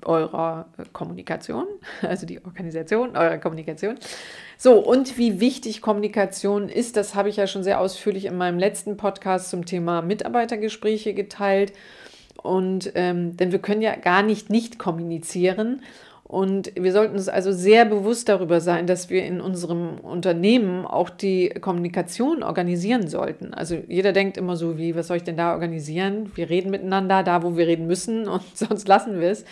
[0.04, 1.66] eurer Kommunikation,
[2.02, 3.96] also die Organisation eurer Kommunikation.
[4.58, 8.58] So, und wie wichtig Kommunikation ist, das habe ich ja schon sehr ausführlich in meinem
[8.58, 11.72] letzten Podcast zum Thema Mitarbeitergespräche geteilt.
[12.42, 15.82] Und ähm, denn wir können ja gar nicht nicht kommunizieren.
[16.32, 21.10] Und wir sollten uns also sehr bewusst darüber sein, dass wir in unserem Unternehmen auch
[21.10, 23.52] die Kommunikation organisieren sollten.
[23.52, 26.32] Also jeder denkt immer so, wie, was soll ich denn da organisieren?
[26.34, 29.44] Wir reden miteinander da, wo wir reden müssen und sonst lassen wir es.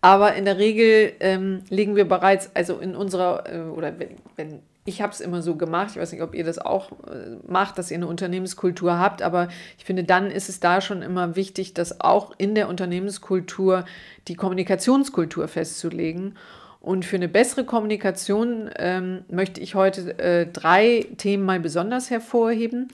[0.00, 4.60] Aber in der Regel ähm, legen wir bereits, also in unserer, äh, oder wenn, wenn
[4.86, 7.76] ich habe es immer so gemacht, ich weiß nicht, ob ihr das auch äh, macht,
[7.76, 11.74] dass ihr eine Unternehmenskultur habt, aber ich finde, dann ist es da schon immer wichtig,
[11.74, 13.84] dass auch in der Unternehmenskultur
[14.28, 16.36] die Kommunikationskultur festzulegen.
[16.80, 22.88] Und für eine bessere Kommunikation ähm, möchte ich heute äh, drei Themen mal besonders hervorheben.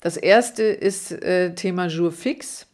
[0.00, 2.66] Das erste ist äh, Thema Jour fix,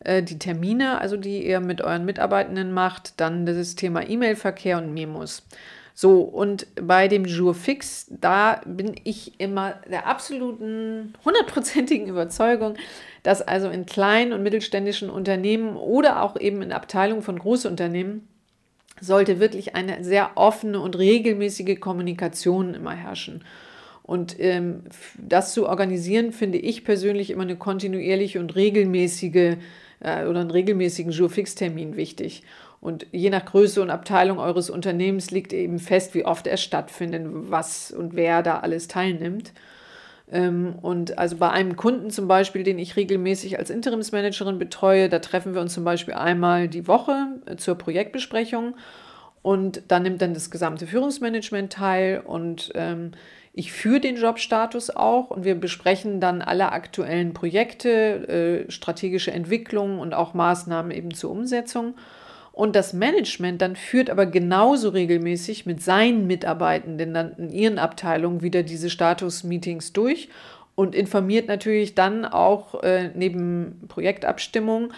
[0.00, 4.92] äh, die Termine, also die ihr mit euren Mitarbeitenden macht, dann das Thema E-Mail-Verkehr und
[4.92, 5.44] Memos.
[6.00, 12.76] So, und bei dem Jour fix, da bin ich immer der absoluten hundertprozentigen Überzeugung,
[13.22, 18.26] dass also in kleinen und mittelständischen Unternehmen oder auch eben in Abteilungen von Großunternehmen
[18.98, 23.44] sollte wirklich eine sehr offene und regelmäßige Kommunikation immer herrschen.
[24.02, 24.84] Und ähm,
[25.18, 29.58] das zu organisieren, finde ich persönlich immer eine kontinuierliche und regelmäßige
[30.00, 32.42] äh, oder einen regelmäßigen Jour-Fix-Termin wichtig.
[32.80, 37.22] Und je nach Größe und Abteilung eures Unternehmens liegt eben fest, wie oft er stattfindet,
[37.26, 39.52] was und wer da alles teilnimmt.
[40.30, 45.18] Ähm, und also bei einem Kunden zum Beispiel, den ich regelmäßig als Interimsmanagerin betreue, da
[45.18, 48.74] treffen wir uns zum Beispiel einmal die Woche äh, zur Projektbesprechung
[49.42, 53.12] und da nimmt dann das gesamte Führungsmanagement teil und ähm,
[53.52, 57.88] ich führe den Jobstatus auch und wir besprechen dann alle aktuellen Projekte,
[58.68, 61.94] äh, strategische Entwicklungen und auch Maßnahmen eben zur Umsetzung.
[62.52, 68.42] Und das Management dann führt aber genauso regelmäßig mit seinen Mitarbeitenden dann in ihren Abteilungen
[68.42, 70.28] wieder diese Status-Meetings durch
[70.74, 74.92] und informiert natürlich dann auch äh, neben Projektabstimmung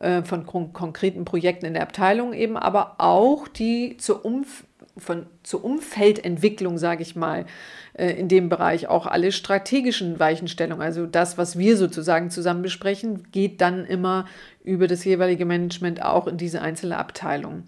[0.00, 4.64] äh, von kon konkreten Projekten in der Abteilung eben, aber auch die zur, Umf
[4.96, 7.46] von, zur Umfeldentwicklung, sage ich mal,
[7.94, 13.30] äh, in dem Bereich auch alle strategischen Weichenstellungen, also das, was wir sozusagen zusammen besprechen,
[13.32, 14.26] geht dann immer
[14.64, 17.62] über das jeweilige Management auch in diese einzelne Abteilung.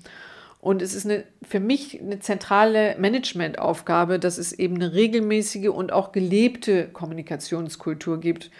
[0.60, 5.92] Und es ist eine, für mich eine zentrale Managementaufgabe, dass es eben eine regelmäßige und
[5.92, 8.50] auch gelebte Kommunikationskultur gibt.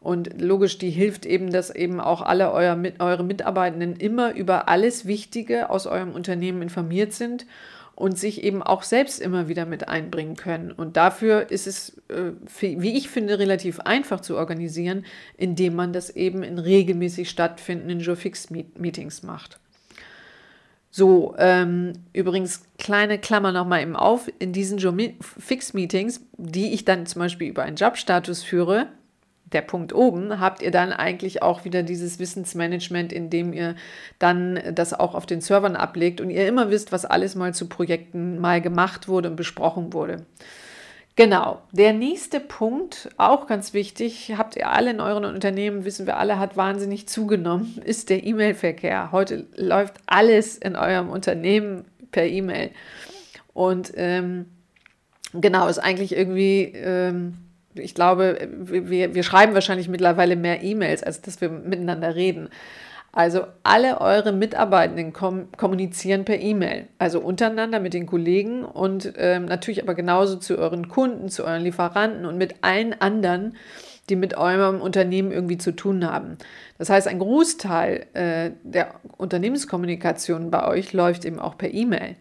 [0.00, 5.06] Und logisch, die hilft eben, dass eben auch alle euer, eure Mitarbeitenden immer über alles
[5.06, 7.46] Wichtige aus eurem Unternehmen informiert sind
[7.98, 10.70] und sich eben auch selbst immer wieder mit einbringen können.
[10.70, 12.30] Und dafür ist es, äh,
[12.60, 15.04] wie ich finde, relativ einfach zu organisieren,
[15.36, 19.58] indem man das eben in regelmäßig stattfindenden Jour-Fix-Meetings macht.
[20.92, 27.18] So, ähm, übrigens, kleine Klammer nochmal eben auf, in diesen Jour-Fix-Meetings, die ich dann zum
[27.18, 28.86] Beispiel über einen Jobstatus führe,
[29.52, 33.76] der Punkt oben, habt ihr dann eigentlich auch wieder dieses Wissensmanagement, in dem ihr
[34.18, 37.68] dann das auch auf den Servern ablegt und ihr immer wisst, was alles mal zu
[37.68, 40.26] Projekten mal gemacht wurde und besprochen wurde.
[41.18, 46.16] Genau, der nächste Punkt, auch ganz wichtig, habt ihr alle in euren Unternehmen, wissen wir
[46.16, 49.10] alle, hat wahnsinnig zugenommen, ist der E-Mail-Verkehr.
[49.10, 52.70] Heute läuft alles in eurem Unternehmen per E-Mail.
[53.52, 54.46] Und ähm,
[55.32, 57.47] genau, ist eigentlich irgendwie, ähm,
[57.78, 62.48] ich glaube, wir, wir schreiben wahrscheinlich mittlerweile mehr E-Mails, als dass wir miteinander reden.
[63.12, 69.46] Also alle eure Mitarbeitenden kom kommunizieren per E-Mail, also untereinander mit den Kollegen und ähm,
[69.46, 73.56] natürlich aber genauso zu euren Kunden, zu euren Lieferanten und mit allen anderen,
[74.10, 76.36] die mit eurem Unternehmen irgendwie zu tun haben.
[76.76, 82.16] Das heißt, ein Großteil äh, der Unternehmenskommunikation bei euch läuft eben auch per E-Mail.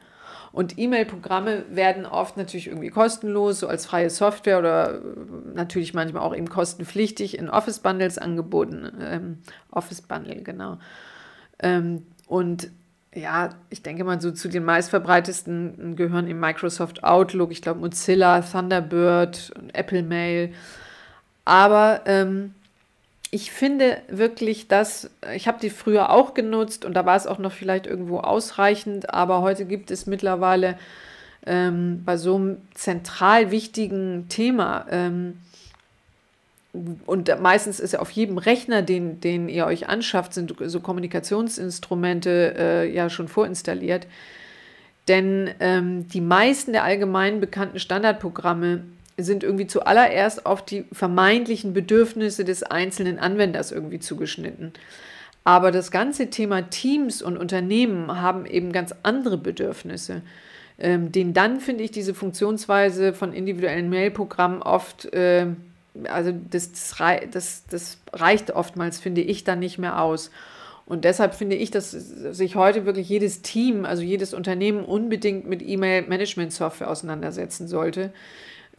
[0.58, 5.02] Und E-Mail-Programme werden oft natürlich irgendwie kostenlos, so als freie Software oder äh,
[5.54, 8.92] natürlich manchmal auch eben kostenpflichtig in Office-Bundles angeboten.
[9.00, 9.38] Ähm,
[9.70, 10.80] Office-Bundle, genau.
[11.60, 12.72] Ähm, und
[13.14, 18.42] ja, ich denke mal, so zu den meistverbreitetsten gehören eben Microsoft Outlook, ich glaube Mozilla,
[18.42, 20.56] Thunderbird, Apple Mail.
[21.46, 22.56] Aber ähm,
[23.32, 27.40] ich finde wirklich, dass ich habe die früher auch genutzt und da war es auch
[27.40, 30.78] noch vielleicht irgendwo ausreichend, aber heute gibt es mittlerweile
[31.46, 35.40] ähm, bei so einem zentral wichtigen Thema ähm,
[37.06, 42.54] und meistens ist ja auf jedem Rechner, den, den ihr euch anschafft, sind so Kommunikationsinstrumente
[42.58, 44.08] äh, ja schon vorinstalliert.
[45.08, 48.84] Denn ähm, die meisten der allgemein bekannten Standardprogramme
[49.18, 54.74] sind irgendwie zuallererst auf die vermeintlichen Bedürfnisse des einzelnen Anwenders irgendwie zugeschnitten.
[55.44, 60.22] Aber das ganze Thema Teams und Unternehmen haben eben ganz andere Bedürfnisse.
[60.80, 65.48] Ähm, denen dann finde ich diese Funktionsweise von individuellen Mailprogrammen oft, äh,
[66.10, 66.72] also das,
[67.32, 70.30] das, das reicht oftmals, finde ich, dann nicht mehr aus.
[70.86, 75.62] Und deshalb finde ich, dass sich heute wirklich jedes Team, also jedes Unternehmen unbedingt mit
[75.62, 78.14] E-Mail-Management-Software auseinandersetzen sollte.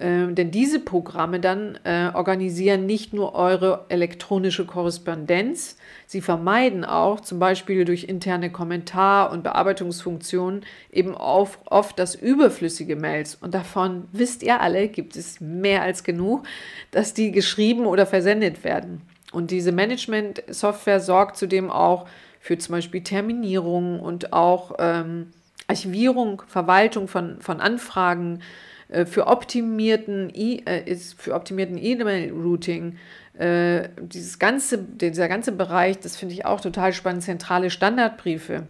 [0.01, 7.21] Ähm, denn diese Programme dann äh, organisieren nicht nur eure elektronische Korrespondenz, sie vermeiden auch
[7.21, 13.35] zum Beispiel durch interne Kommentar- und Bearbeitungsfunktionen eben auf, oft das überflüssige Mails.
[13.35, 16.45] Und davon wisst ihr alle, gibt es mehr als genug,
[16.93, 19.03] dass die geschrieben oder versendet werden.
[19.33, 22.07] Und diese Management-Software sorgt zudem auch
[22.39, 25.33] für zum Beispiel Terminierung und auch ähm,
[25.67, 28.41] Archivierung, Verwaltung von, von Anfragen,
[28.89, 32.97] äh, für optimierten e äh, ist für optimierten E-Mail-Routing
[33.39, 38.67] äh, dieses ganze, dieser ganze Bereich, das finde ich auch total spannend, zentrale Standardbriefe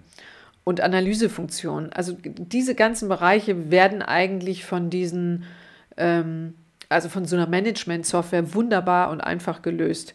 [0.65, 1.93] und Analysefunktionen.
[1.93, 5.45] Also diese ganzen Bereiche werden eigentlich von diesen,
[5.97, 6.55] ähm,
[6.91, 10.15] also von so einer Management-Software wunderbar und einfach gelöst.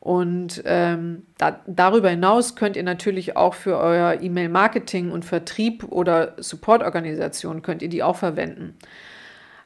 [0.00, 6.34] Und ähm, da, darüber hinaus könnt ihr natürlich auch für euer E-Mail-Marketing und Vertrieb oder
[6.38, 8.74] Support-Organisation könnt ihr die auch verwenden.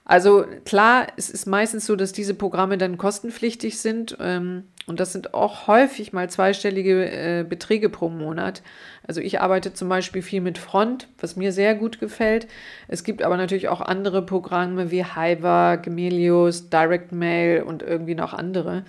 [0.05, 5.12] Also klar, es ist meistens so, dass diese Programme dann kostenpflichtig sind ähm, und das
[5.12, 8.62] sind auch häufig mal zweistellige äh, Beträge pro Monat.
[9.07, 12.49] Also ich arbeite zum Beispiel viel mit Front, was mir sehr gut gefällt.
[12.88, 18.35] Es gibt aber natürlich auch andere Programme wie Hiver, Gemelius, Direct Mail und irgendwie noch
[18.35, 18.85] andere.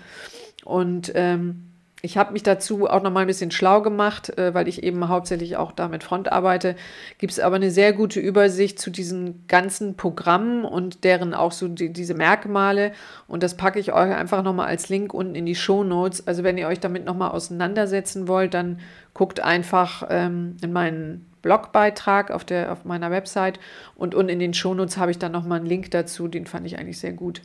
[0.65, 1.72] Und ähm,
[2.05, 5.07] ich habe mich dazu auch noch mal ein bisschen schlau gemacht, äh, weil ich eben
[5.07, 6.75] hauptsächlich auch da mit Front arbeite.
[7.17, 11.69] Gibt es aber eine sehr gute Übersicht zu diesen ganzen Programmen und deren auch so
[11.69, 12.91] die, diese Merkmale.
[13.25, 16.27] Und das packe ich euch einfach noch mal als Link unten in die Show Notes.
[16.27, 18.81] Also wenn ihr euch damit noch mal auseinandersetzen wollt, dann
[19.13, 23.61] guckt einfach ähm, in meinen Blogbeitrag auf, der, auf meiner Website
[23.95, 26.27] und unten in den Shownotes habe ich dann noch mal einen Link dazu.
[26.27, 27.41] Den fand ich eigentlich sehr gut.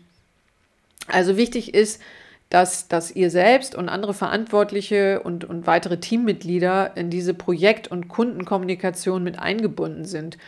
[1.06, 2.02] Also wichtig ist,
[2.50, 8.08] dass, dass ihr selbst und andere Verantwortliche und, und weitere Teammitglieder in diese Projekt- und
[8.08, 10.38] Kundenkommunikation mit eingebunden sind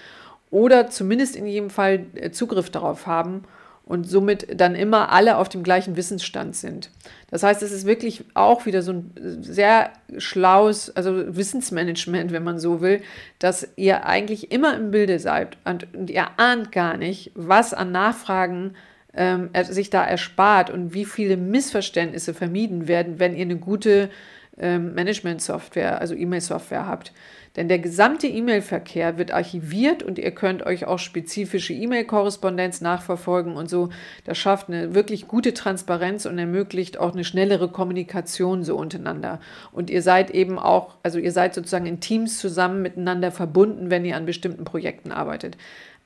[0.50, 3.44] oder zumindest in jedem Fall äh, Zugriff darauf haben
[3.84, 6.90] und somit dann immer alle auf dem gleichen Wissensstand sind.
[7.28, 12.60] Das heißt, es ist wirklich auch wieder so ein sehr schlaues, also Wissensmanagement, wenn man
[12.60, 13.02] so will,
[13.40, 17.90] dass ihr eigentlich immer im Bilde seid und, und ihr ahnt gar nicht, was an
[17.90, 18.74] Nachfragen
[19.14, 24.10] ähm, sich da erspart und wie viele Missverständnisse vermieden werden, wenn ihr eine gute
[24.58, 27.12] ähm, Management-Software, also E-Mail-Software habt.
[27.56, 33.68] Denn der gesamte E-Mail-Verkehr wird archiviert und ihr könnt euch auch spezifische E-Mail-Korrespondenz nachverfolgen und
[33.68, 33.88] so.
[34.24, 39.40] Das schafft eine wirklich gute Transparenz und ermöglicht auch eine schnellere Kommunikation so untereinander.
[39.72, 44.04] Und ihr seid eben auch, also ihr seid sozusagen in Teams zusammen miteinander verbunden, wenn
[44.04, 45.56] ihr an bestimmten Projekten arbeitet.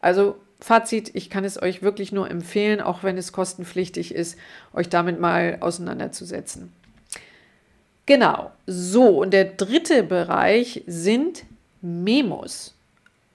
[0.00, 4.38] Also Fazit, ich kann es euch wirklich nur empfehlen, auch wenn es kostenpflichtig ist,
[4.72, 6.72] euch damit mal auseinanderzusetzen.
[8.06, 11.44] Genau, so, und der dritte Bereich sind
[11.80, 12.74] Memos.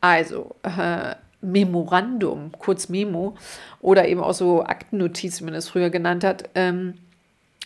[0.02, 3.36] Also äh, Memorandum, kurz Memo,
[3.82, 6.96] oder eben auch so Aktennotiz, wie man es früher genannt hat, ähm,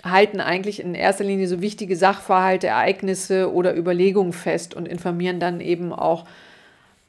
[0.03, 5.61] halten eigentlich in erster Linie so wichtige Sachverhalte, Ereignisse oder Überlegungen fest und informieren dann
[5.61, 6.25] eben auch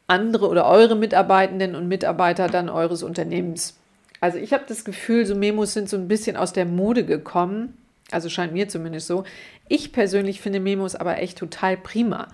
[0.06, 3.78] andere oder eure Mitarbeitenden und Mitarbeiter dann eures Unternehmens.
[4.20, 7.76] Also ich habe das Gefühl, so Memos sind so ein bisschen aus der Mode gekommen.
[8.10, 9.24] Also scheint mir zumindest so.
[9.68, 12.28] Ich persönlich finde Memos aber echt total prima.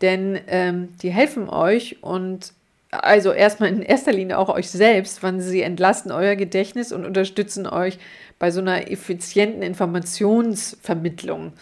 [0.00, 2.52] Denn ähm, die helfen euch und
[2.90, 7.66] also erstmal in erster Linie auch euch selbst, wann sie entlasten euer Gedächtnis und unterstützen
[7.66, 7.98] euch
[8.38, 11.54] bei so einer effizienten Informationsvermittlung.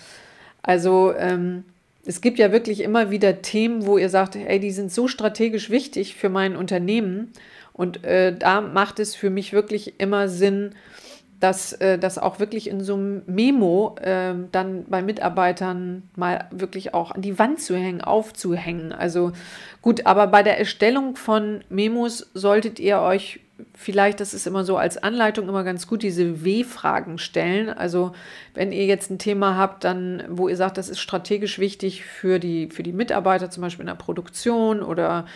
[0.63, 1.65] Also ähm,
[2.11, 5.71] es gibt ja wirklich immer wieder Themen, wo ihr sagt, hey, die sind so strategisch
[5.71, 7.31] wichtig für mein Unternehmen.
[7.73, 10.75] Und äh, da macht es für mich wirklich immer Sinn,
[11.39, 16.95] dass äh, das auch wirklich in so einem Memo äh, dann bei Mitarbeitern mal wirklich
[16.95, 18.93] auch an die Wand zu hängen, aufzuhängen.
[18.93, 19.31] Also
[19.81, 23.39] gut, aber bei der Erstellung von Memos solltet ihr euch
[23.75, 27.69] vielleicht, das ist immer so als Anleitung immer ganz gut, diese W-Fragen stellen.
[27.69, 28.13] Also
[28.55, 32.39] wenn ihr jetzt ein Thema habt, dann, wo ihr sagt, das ist strategisch wichtig für
[32.39, 35.27] die, für die Mitarbeiter, zum Beispiel in der Produktion oder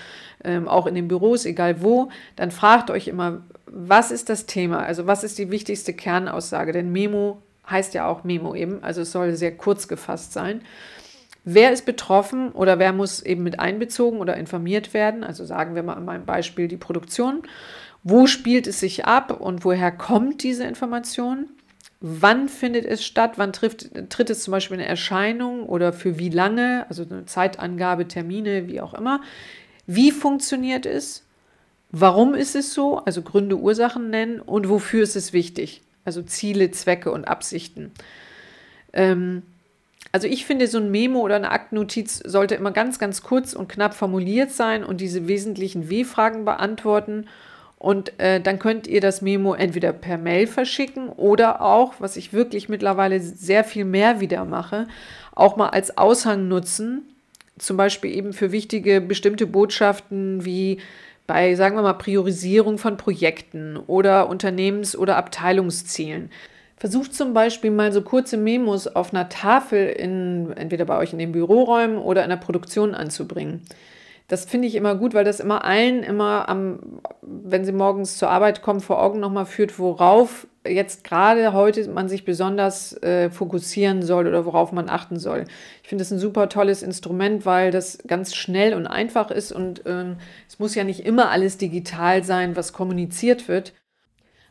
[0.44, 4.80] ähm, auch in den Büros, egal wo, dann fragt euch immer, was ist das Thema?
[4.80, 6.72] Also was ist die wichtigste Kernaussage?
[6.72, 10.62] Denn Memo heißt ja auch Memo eben, also es soll sehr kurz gefasst sein.
[11.46, 15.22] Wer ist betroffen oder wer muss eben mit einbezogen oder informiert werden?
[15.24, 17.42] Also sagen wir mal an meinem Beispiel die Produktion.
[18.04, 21.48] Wo spielt es sich ab und woher kommt diese Information?
[22.00, 23.32] Wann findet es statt?
[23.36, 26.84] Wann trifft, tritt es zum Beispiel in Erscheinung oder für wie lange?
[26.90, 29.22] Also eine Zeitangabe, Termine, wie auch immer.
[29.86, 31.24] Wie funktioniert es?
[31.90, 32.98] Warum ist es so?
[32.98, 35.80] Also Gründe, Ursachen nennen und wofür ist es wichtig?
[36.04, 37.92] Also Ziele, Zwecke und Absichten.
[38.92, 39.42] Ähm,
[40.12, 43.68] also ich finde, so ein Memo oder eine Aktennotiz sollte immer ganz, ganz kurz und
[43.68, 47.28] knapp formuliert sein und diese wesentlichen W-Fragen beantworten.
[47.84, 52.32] Und äh, dann könnt ihr das Memo entweder per Mail verschicken oder auch, was ich
[52.32, 54.88] wirklich mittlerweile sehr viel mehr wieder mache,
[55.34, 57.02] auch mal als Aushang nutzen.
[57.58, 60.78] Zum Beispiel eben für wichtige bestimmte Botschaften wie
[61.26, 66.30] bei, sagen wir mal, Priorisierung von Projekten oder Unternehmens- oder Abteilungszielen.
[66.78, 71.18] Versucht zum Beispiel mal so kurze Memos auf einer Tafel in, entweder bei euch in
[71.18, 73.60] den Büroräumen oder in der Produktion anzubringen.
[74.26, 78.30] Das finde ich immer gut, weil das immer allen immer am, wenn sie morgens zur
[78.30, 84.00] Arbeit kommen, vor Augen nochmal führt, worauf jetzt gerade heute man sich besonders äh, fokussieren
[84.02, 85.44] soll oder worauf man achten soll.
[85.82, 89.82] Ich finde das ein super tolles Instrument, weil das ganz schnell und einfach ist und
[89.84, 90.16] ähm,
[90.48, 93.74] es muss ja nicht immer alles digital sein, was kommuniziert wird.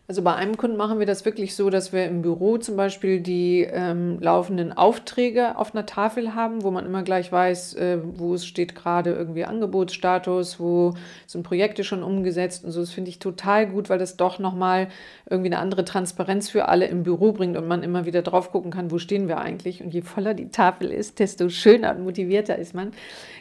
[0.05, 3.21] Also bei einem Kunden machen wir das wirklich so, dass wir im Büro zum Beispiel
[3.21, 8.33] die ähm, laufenden Aufträge auf einer Tafel haben, wo man immer gleich weiß, äh, wo
[8.33, 10.93] es steht gerade irgendwie Angebotsstatus, wo
[11.25, 12.81] sind Projekte schon umgesetzt und so.
[12.81, 14.89] Das finde ich total gut, weil das doch nochmal
[15.29, 18.71] irgendwie eine andere Transparenz für alle im Büro bringt und man immer wieder drauf gucken
[18.71, 19.81] kann, wo stehen wir eigentlich.
[19.81, 22.91] Und je voller die Tafel ist, desto schöner und motivierter ist man.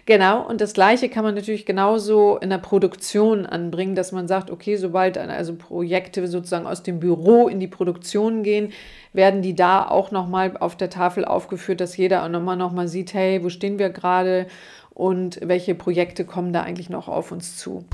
[0.06, 4.52] Genau, und das Gleiche kann man natürlich genauso in der Produktion anbringen, dass man sagt,
[4.52, 8.72] okay, sobald also Projekte sozusagen aus dem Büro in die Produktion gehen,
[9.12, 13.14] werden die da auch nochmal auf der Tafel aufgeführt, dass jeder nochmal noch mal sieht,
[13.14, 14.46] hey, wo stehen wir gerade
[14.94, 17.84] und welche Projekte kommen da eigentlich noch auf uns zu.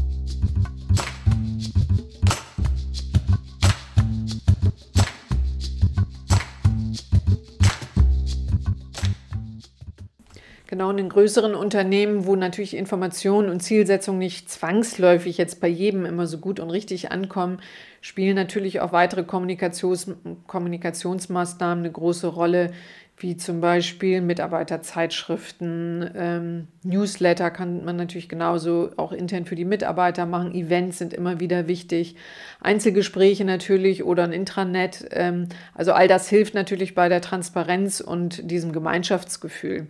[10.68, 16.04] Genau, in den größeren Unternehmen, wo natürlich Informationen und Zielsetzungen nicht zwangsläufig jetzt bei jedem
[16.04, 17.60] immer so gut und richtig ankommen,
[18.02, 20.12] spielen natürlich auch weitere Kommunikations
[20.46, 22.72] Kommunikationsmaßnahmen eine große Rolle,
[23.16, 30.26] wie zum Beispiel Mitarbeiterzeitschriften, ähm, Newsletter kann man natürlich genauso auch intern für die Mitarbeiter
[30.26, 30.54] machen.
[30.54, 32.14] Events sind immer wieder wichtig,
[32.60, 35.08] Einzelgespräche natürlich oder ein Intranet.
[35.12, 39.86] Ähm, also all das hilft natürlich bei der Transparenz und diesem Gemeinschaftsgefühl.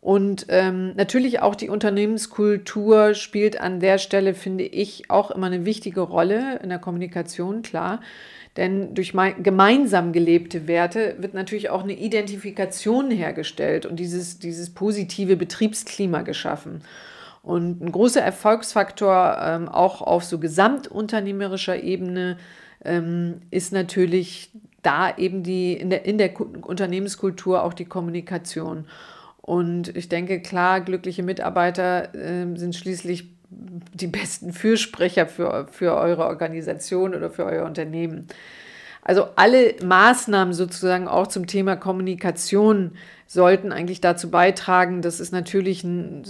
[0.00, 5.64] Und ähm, natürlich auch die Unternehmenskultur spielt an der Stelle, finde ich, auch immer eine
[5.64, 8.00] wichtige Rolle in der Kommunikation, klar.
[8.56, 15.36] Denn durch gemeinsam gelebte Werte wird natürlich auch eine Identifikation hergestellt und dieses, dieses positive
[15.36, 16.82] Betriebsklima geschaffen.
[17.42, 22.36] Und ein großer Erfolgsfaktor ähm, auch auf so gesamtunternehmerischer Ebene
[22.84, 24.50] ähm, ist natürlich
[24.82, 28.86] da eben die in der, in der Unternehmenskultur auch die Kommunikation.
[29.48, 36.26] Und ich denke, klar, glückliche Mitarbeiter äh, sind schließlich die besten Fürsprecher für, für eure
[36.26, 38.26] Organisation oder für euer Unternehmen.
[39.00, 42.92] Also alle Maßnahmen sozusagen auch zum Thema Kommunikation
[43.26, 46.24] sollten eigentlich dazu beitragen, dass es natürlich ein,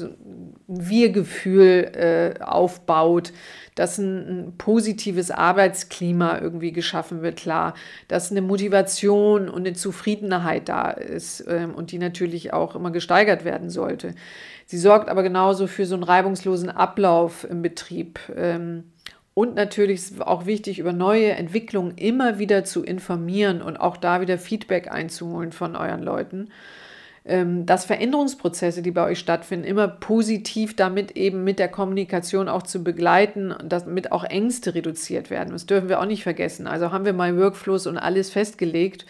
[0.68, 1.90] Wir-Gefühl
[2.38, 3.32] äh, aufbaut,
[3.78, 7.74] dass ein, ein, positives Arbeitsklima irgendwie geschaffen wird, klar,
[8.08, 13.44] dass eine Motivation und eine Zufriedenheit da ist ähm, und die natürlich auch immer gesteigert
[13.44, 14.14] werden sollte.
[14.66, 18.18] Sie sorgt aber genauso für so einen reibungslosen Ablauf im Betrieb.
[18.36, 18.84] Ähm,
[19.34, 24.20] und natürlich ist auch wichtig, über neue Entwicklungen immer wieder zu informieren und auch da
[24.20, 26.48] wieder Feedback einzuholen von euren Leuten.
[27.30, 32.62] Ähm, dass Veränderungsprozesse, die bei euch stattfinden, immer positiv damit eben mit der Kommunikation auch
[32.62, 35.50] zu begleiten und damit auch Ängste reduziert werden.
[35.50, 36.66] Das dürfen wir auch nicht vergessen.
[36.66, 39.04] Also haben wir mal Workflows und alles festgelegt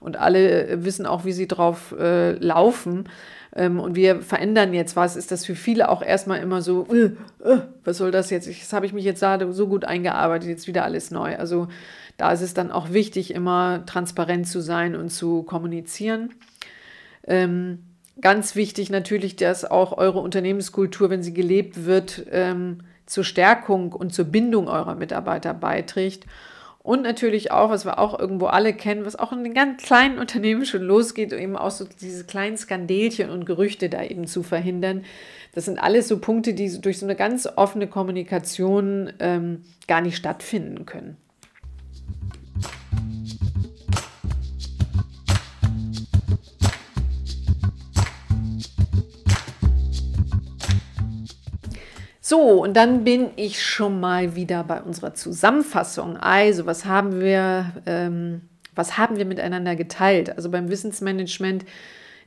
[0.00, 3.08] und alle wissen auch, wie sie drauf äh, laufen.
[3.56, 7.12] Ähm, und wir verändern jetzt was, ist das für viele auch erstmal immer so, äh,
[7.42, 8.48] äh, was soll das jetzt?
[8.48, 11.36] Das habe ich mich jetzt da so gut eingearbeitet, jetzt wieder alles neu.
[11.38, 11.68] Also
[12.18, 16.34] da ist es dann auch wichtig, immer transparent zu sein und zu kommunizieren.
[17.26, 17.84] Ähm,
[18.20, 24.14] ganz wichtig natürlich, dass auch eure Unternehmenskultur, wenn sie gelebt wird, ähm, zur Stärkung und
[24.14, 26.26] zur Bindung eurer Mitarbeiter beiträgt.
[26.82, 30.18] Und natürlich auch, was wir auch irgendwo alle kennen, was auch in den ganz kleinen
[30.18, 35.04] Unternehmen schon losgeht, eben auch so diese kleinen Skandelchen und Gerüchte da eben zu verhindern.
[35.54, 40.16] Das sind alles so Punkte, die durch so eine ganz offene Kommunikation ähm, gar nicht
[40.16, 41.16] stattfinden können.
[52.32, 56.16] So, und dann bin ich schon mal wieder bei unserer Zusammenfassung.
[56.16, 58.40] Also, was haben wir, ähm,
[58.74, 60.34] was haben wir miteinander geteilt?
[60.34, 61.66] Also beim Wissensmanagement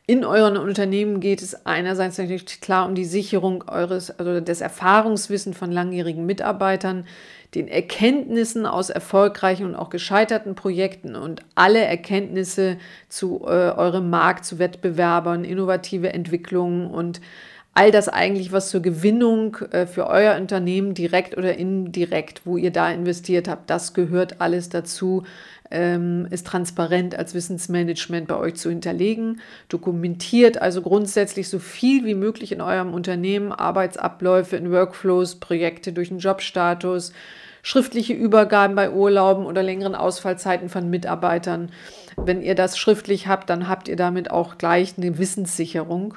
[0.05, 5.57] in euren Unternehmen geht es einerseits natürlich klar um die Sicherung eures, also des Erfahrungswissens
[5.57, 7.07] von langjährigen Mitarbeitern,
[7.55, 12.77] den Erkenntnissen aus erfolgreichen und auch gescheiterten Projekten und alle Erkenntnisse
[13.09, 17.21] zu äh, eurem Markt, zu Wettbewerbern, innovative Entwicklungen und
[17.76, 22.71] all das eigentlich, was zur Gewinnung äh, für euer Unternehmen direkt oder indirekt, wo ihr
[22.71, 25.23] da investiert habt, das gehört alles dazu,
[25.69, 29.41] ähm, ist transparent als Wissensmanagement bei euch zu hinterlegen.
[29.67, 36.07] Dokumentiert also grundsätzlich so viel wie möglich in eurem Unternehmen Arbeitsabläufe in Workflows, Projekte durch
[36.07, 37.11] den Jobstatus,
[37.61, 41.71] schriftliche Übergaben bei Urlauben oder längeren Ausfallzeiten von Mitarbeitern.
[42.15, 46.15] Wenn ihr das schriftlich habt, dann habt ihr damit auch gleich eine Wissenssicherung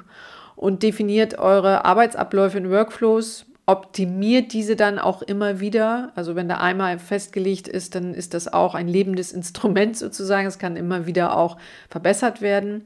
[0.59, 6.11] und definiert eure Arbeitsabläufe in Workflows, optimiert diese dann auch immer wieder.
[6.15, 10.45] Also wenn da einmal festgelegt ist, dann ist das auch ein lebendes Instrument sozusagen.
[10.45, 11.55] Es kann immer wieder auch
[11.89, 12.83] verbessert werden.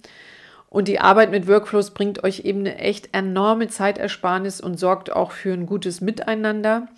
[0.69, 5.31] Und die Arbeit mit Workflows bringt euch eben eine echt enorme Zeitersparnis und sorgt auch
[5.31, 6.89] für ein gutes Miteinander.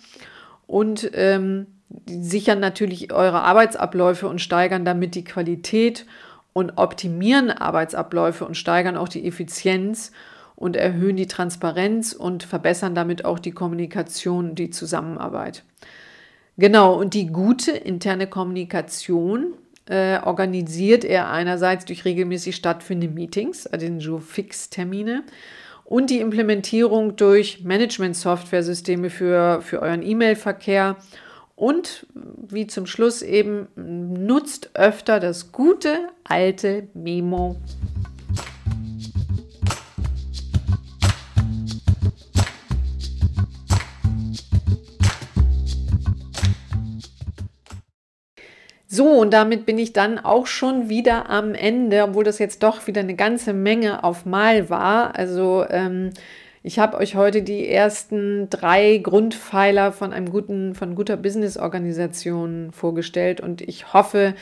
[0.66, 1.68] Und ähm,
[2.04, 6.04] sichern natürlich eure Arbeitsabläufe und steigern damit die Qualität
[6.52, 10.12] und optimieren Arbeitsabläufe und steigern auch die Effizienz
[10.56, 15.62] und erhöhen die Transparenz und verbessern damit auch die Kommunikation, die Zusammenarbeit.
[16.56, 19.54] Genau, und die gute interne Kommunikation
[19.88, 25.22] äh, organisiert er einerseits durch regelmäßig stattfindende Meetings, also den Jour-Fix-Termine,
[25.84, 30.96] und die Implementierung durch Management-Software-Systeme für, für euren E-Mail-Verkehr.
[31.54, 37.56] Und wie zum Schluss eben, nutzt öfter das gute alte Memo.
[48.96, 52.86] So, und damit bin ich dann auch schon wieder am Ende, obwohl das jetzt doch
[52.86, 55.14] wieder eine ganze Menge auf Mal war.
[55.18, 56.12] Also ähm,
[56.62, 63.42] ich habe euch heute die ersten drei Grundpfeiler von einem guten, von guter Business-Organisation vorgestellt
[63.42, 64.32] und ich hoffe,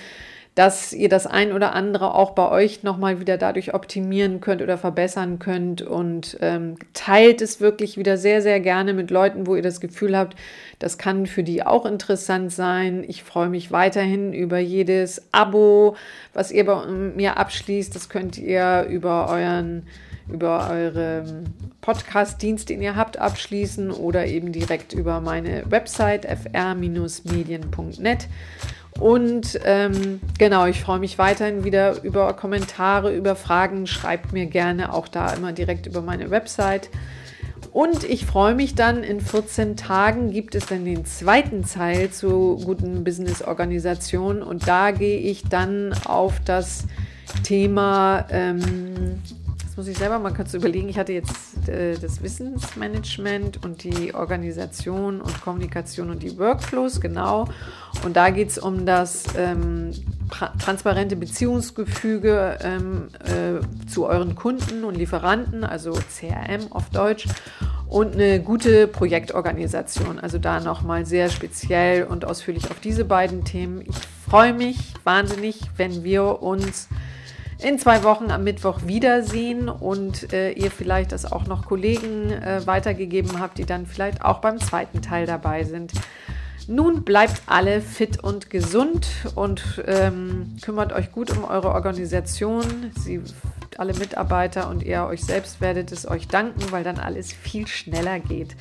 [0.55, 4.78] dass ihr das ein oder andere auch bei euch nochmal wieder dadurch optimieren könnt oder
[4.78, 9.62] verbessern könnt und ähm, teilt es wirklich wieder sehr, sehr gerne mit Leuten, wo ihr
[9.62, 10.36] das Gefühl habt,
[10.78, 13.05] das kann für die auch interessant sein.
[13.07, 15.96] Ich freue mich weiterhin über jedes Abo,
[16.32, 17.94] was ihr bei mir abschließt.
[17.94, 19.86] Das könnt ihr über euren
[20.29, 21.25] über eure
[21.81, 28.29] Podcast-Dienst, den ihr habt, abschließen oder eben direkt über meine Website fr-medien.net.
[29.01, 33.87] Und ähm, genau, ich freue mich weiterhin wieder über Kommentare, über Fragen.
[33.87, 36.91] Schreibt mir gerne auch da immer direkt über meine Website.
[37.72, 42.61] Und ich freue mich dann, in 14 Tagen gibt es dann den zweiten Teil zu
[42.64, 44.45] guten Business-Organisationen.
[44.45, 46.85] Und da gehe ich dann auf das
[47.43, 49.20] Thema, ähm,
[49.75, 50.89] jetzt muss ich selber mal kurz überlegen.
[50.89, 57.49] Ich hatte jetzt äh, das Wissensmanagement und die Organisation und Kommunikation und die Workflows, genau.
[58.05, 59.91] Und da geht es um das ähm,
[60.61, 67.27] transparente Beziehungsgefüge ähm, äh, zu euren Kunden und Lieferanten, also CRM auf Deutsch
[67.89, 70.20] und eine gute Projektorganisation.
[70.20, 73.81] Also da nochmal sehr speziell und ausführlich auf diese beiden Themen.
[73.81, 73.97] Ich
[74.31, 76.89] freue mich wahnsinnig, wenn wir uns
[77.62, 82.66] in zwei Wochen am Mittwoch wiedersehen und äh, ihr vielleicht das auch noch Kollegen äh,
[82.66, 85.92] weitergegeben habt, die dann vielleicht auch beim zweiten Teil dabei sind.
[86.66, 92.90] Nun bleibt alle fit und gesund und ähm, kümmert euch gut um eure Organisation.
[92.98, 93.20] Sie,
[93.76, 98.18] alle Mitarbeiter und ihr euch selbst werdet es euch danken, weil dann alles viel schneller
[98.18, 98.57] geht.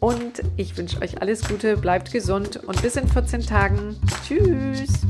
[0.00, 3.96] Und ich wünsche euch alles Gute, bleibt gesund und bis in 14 Tagen.
[4.26, 5.06] Tschüss.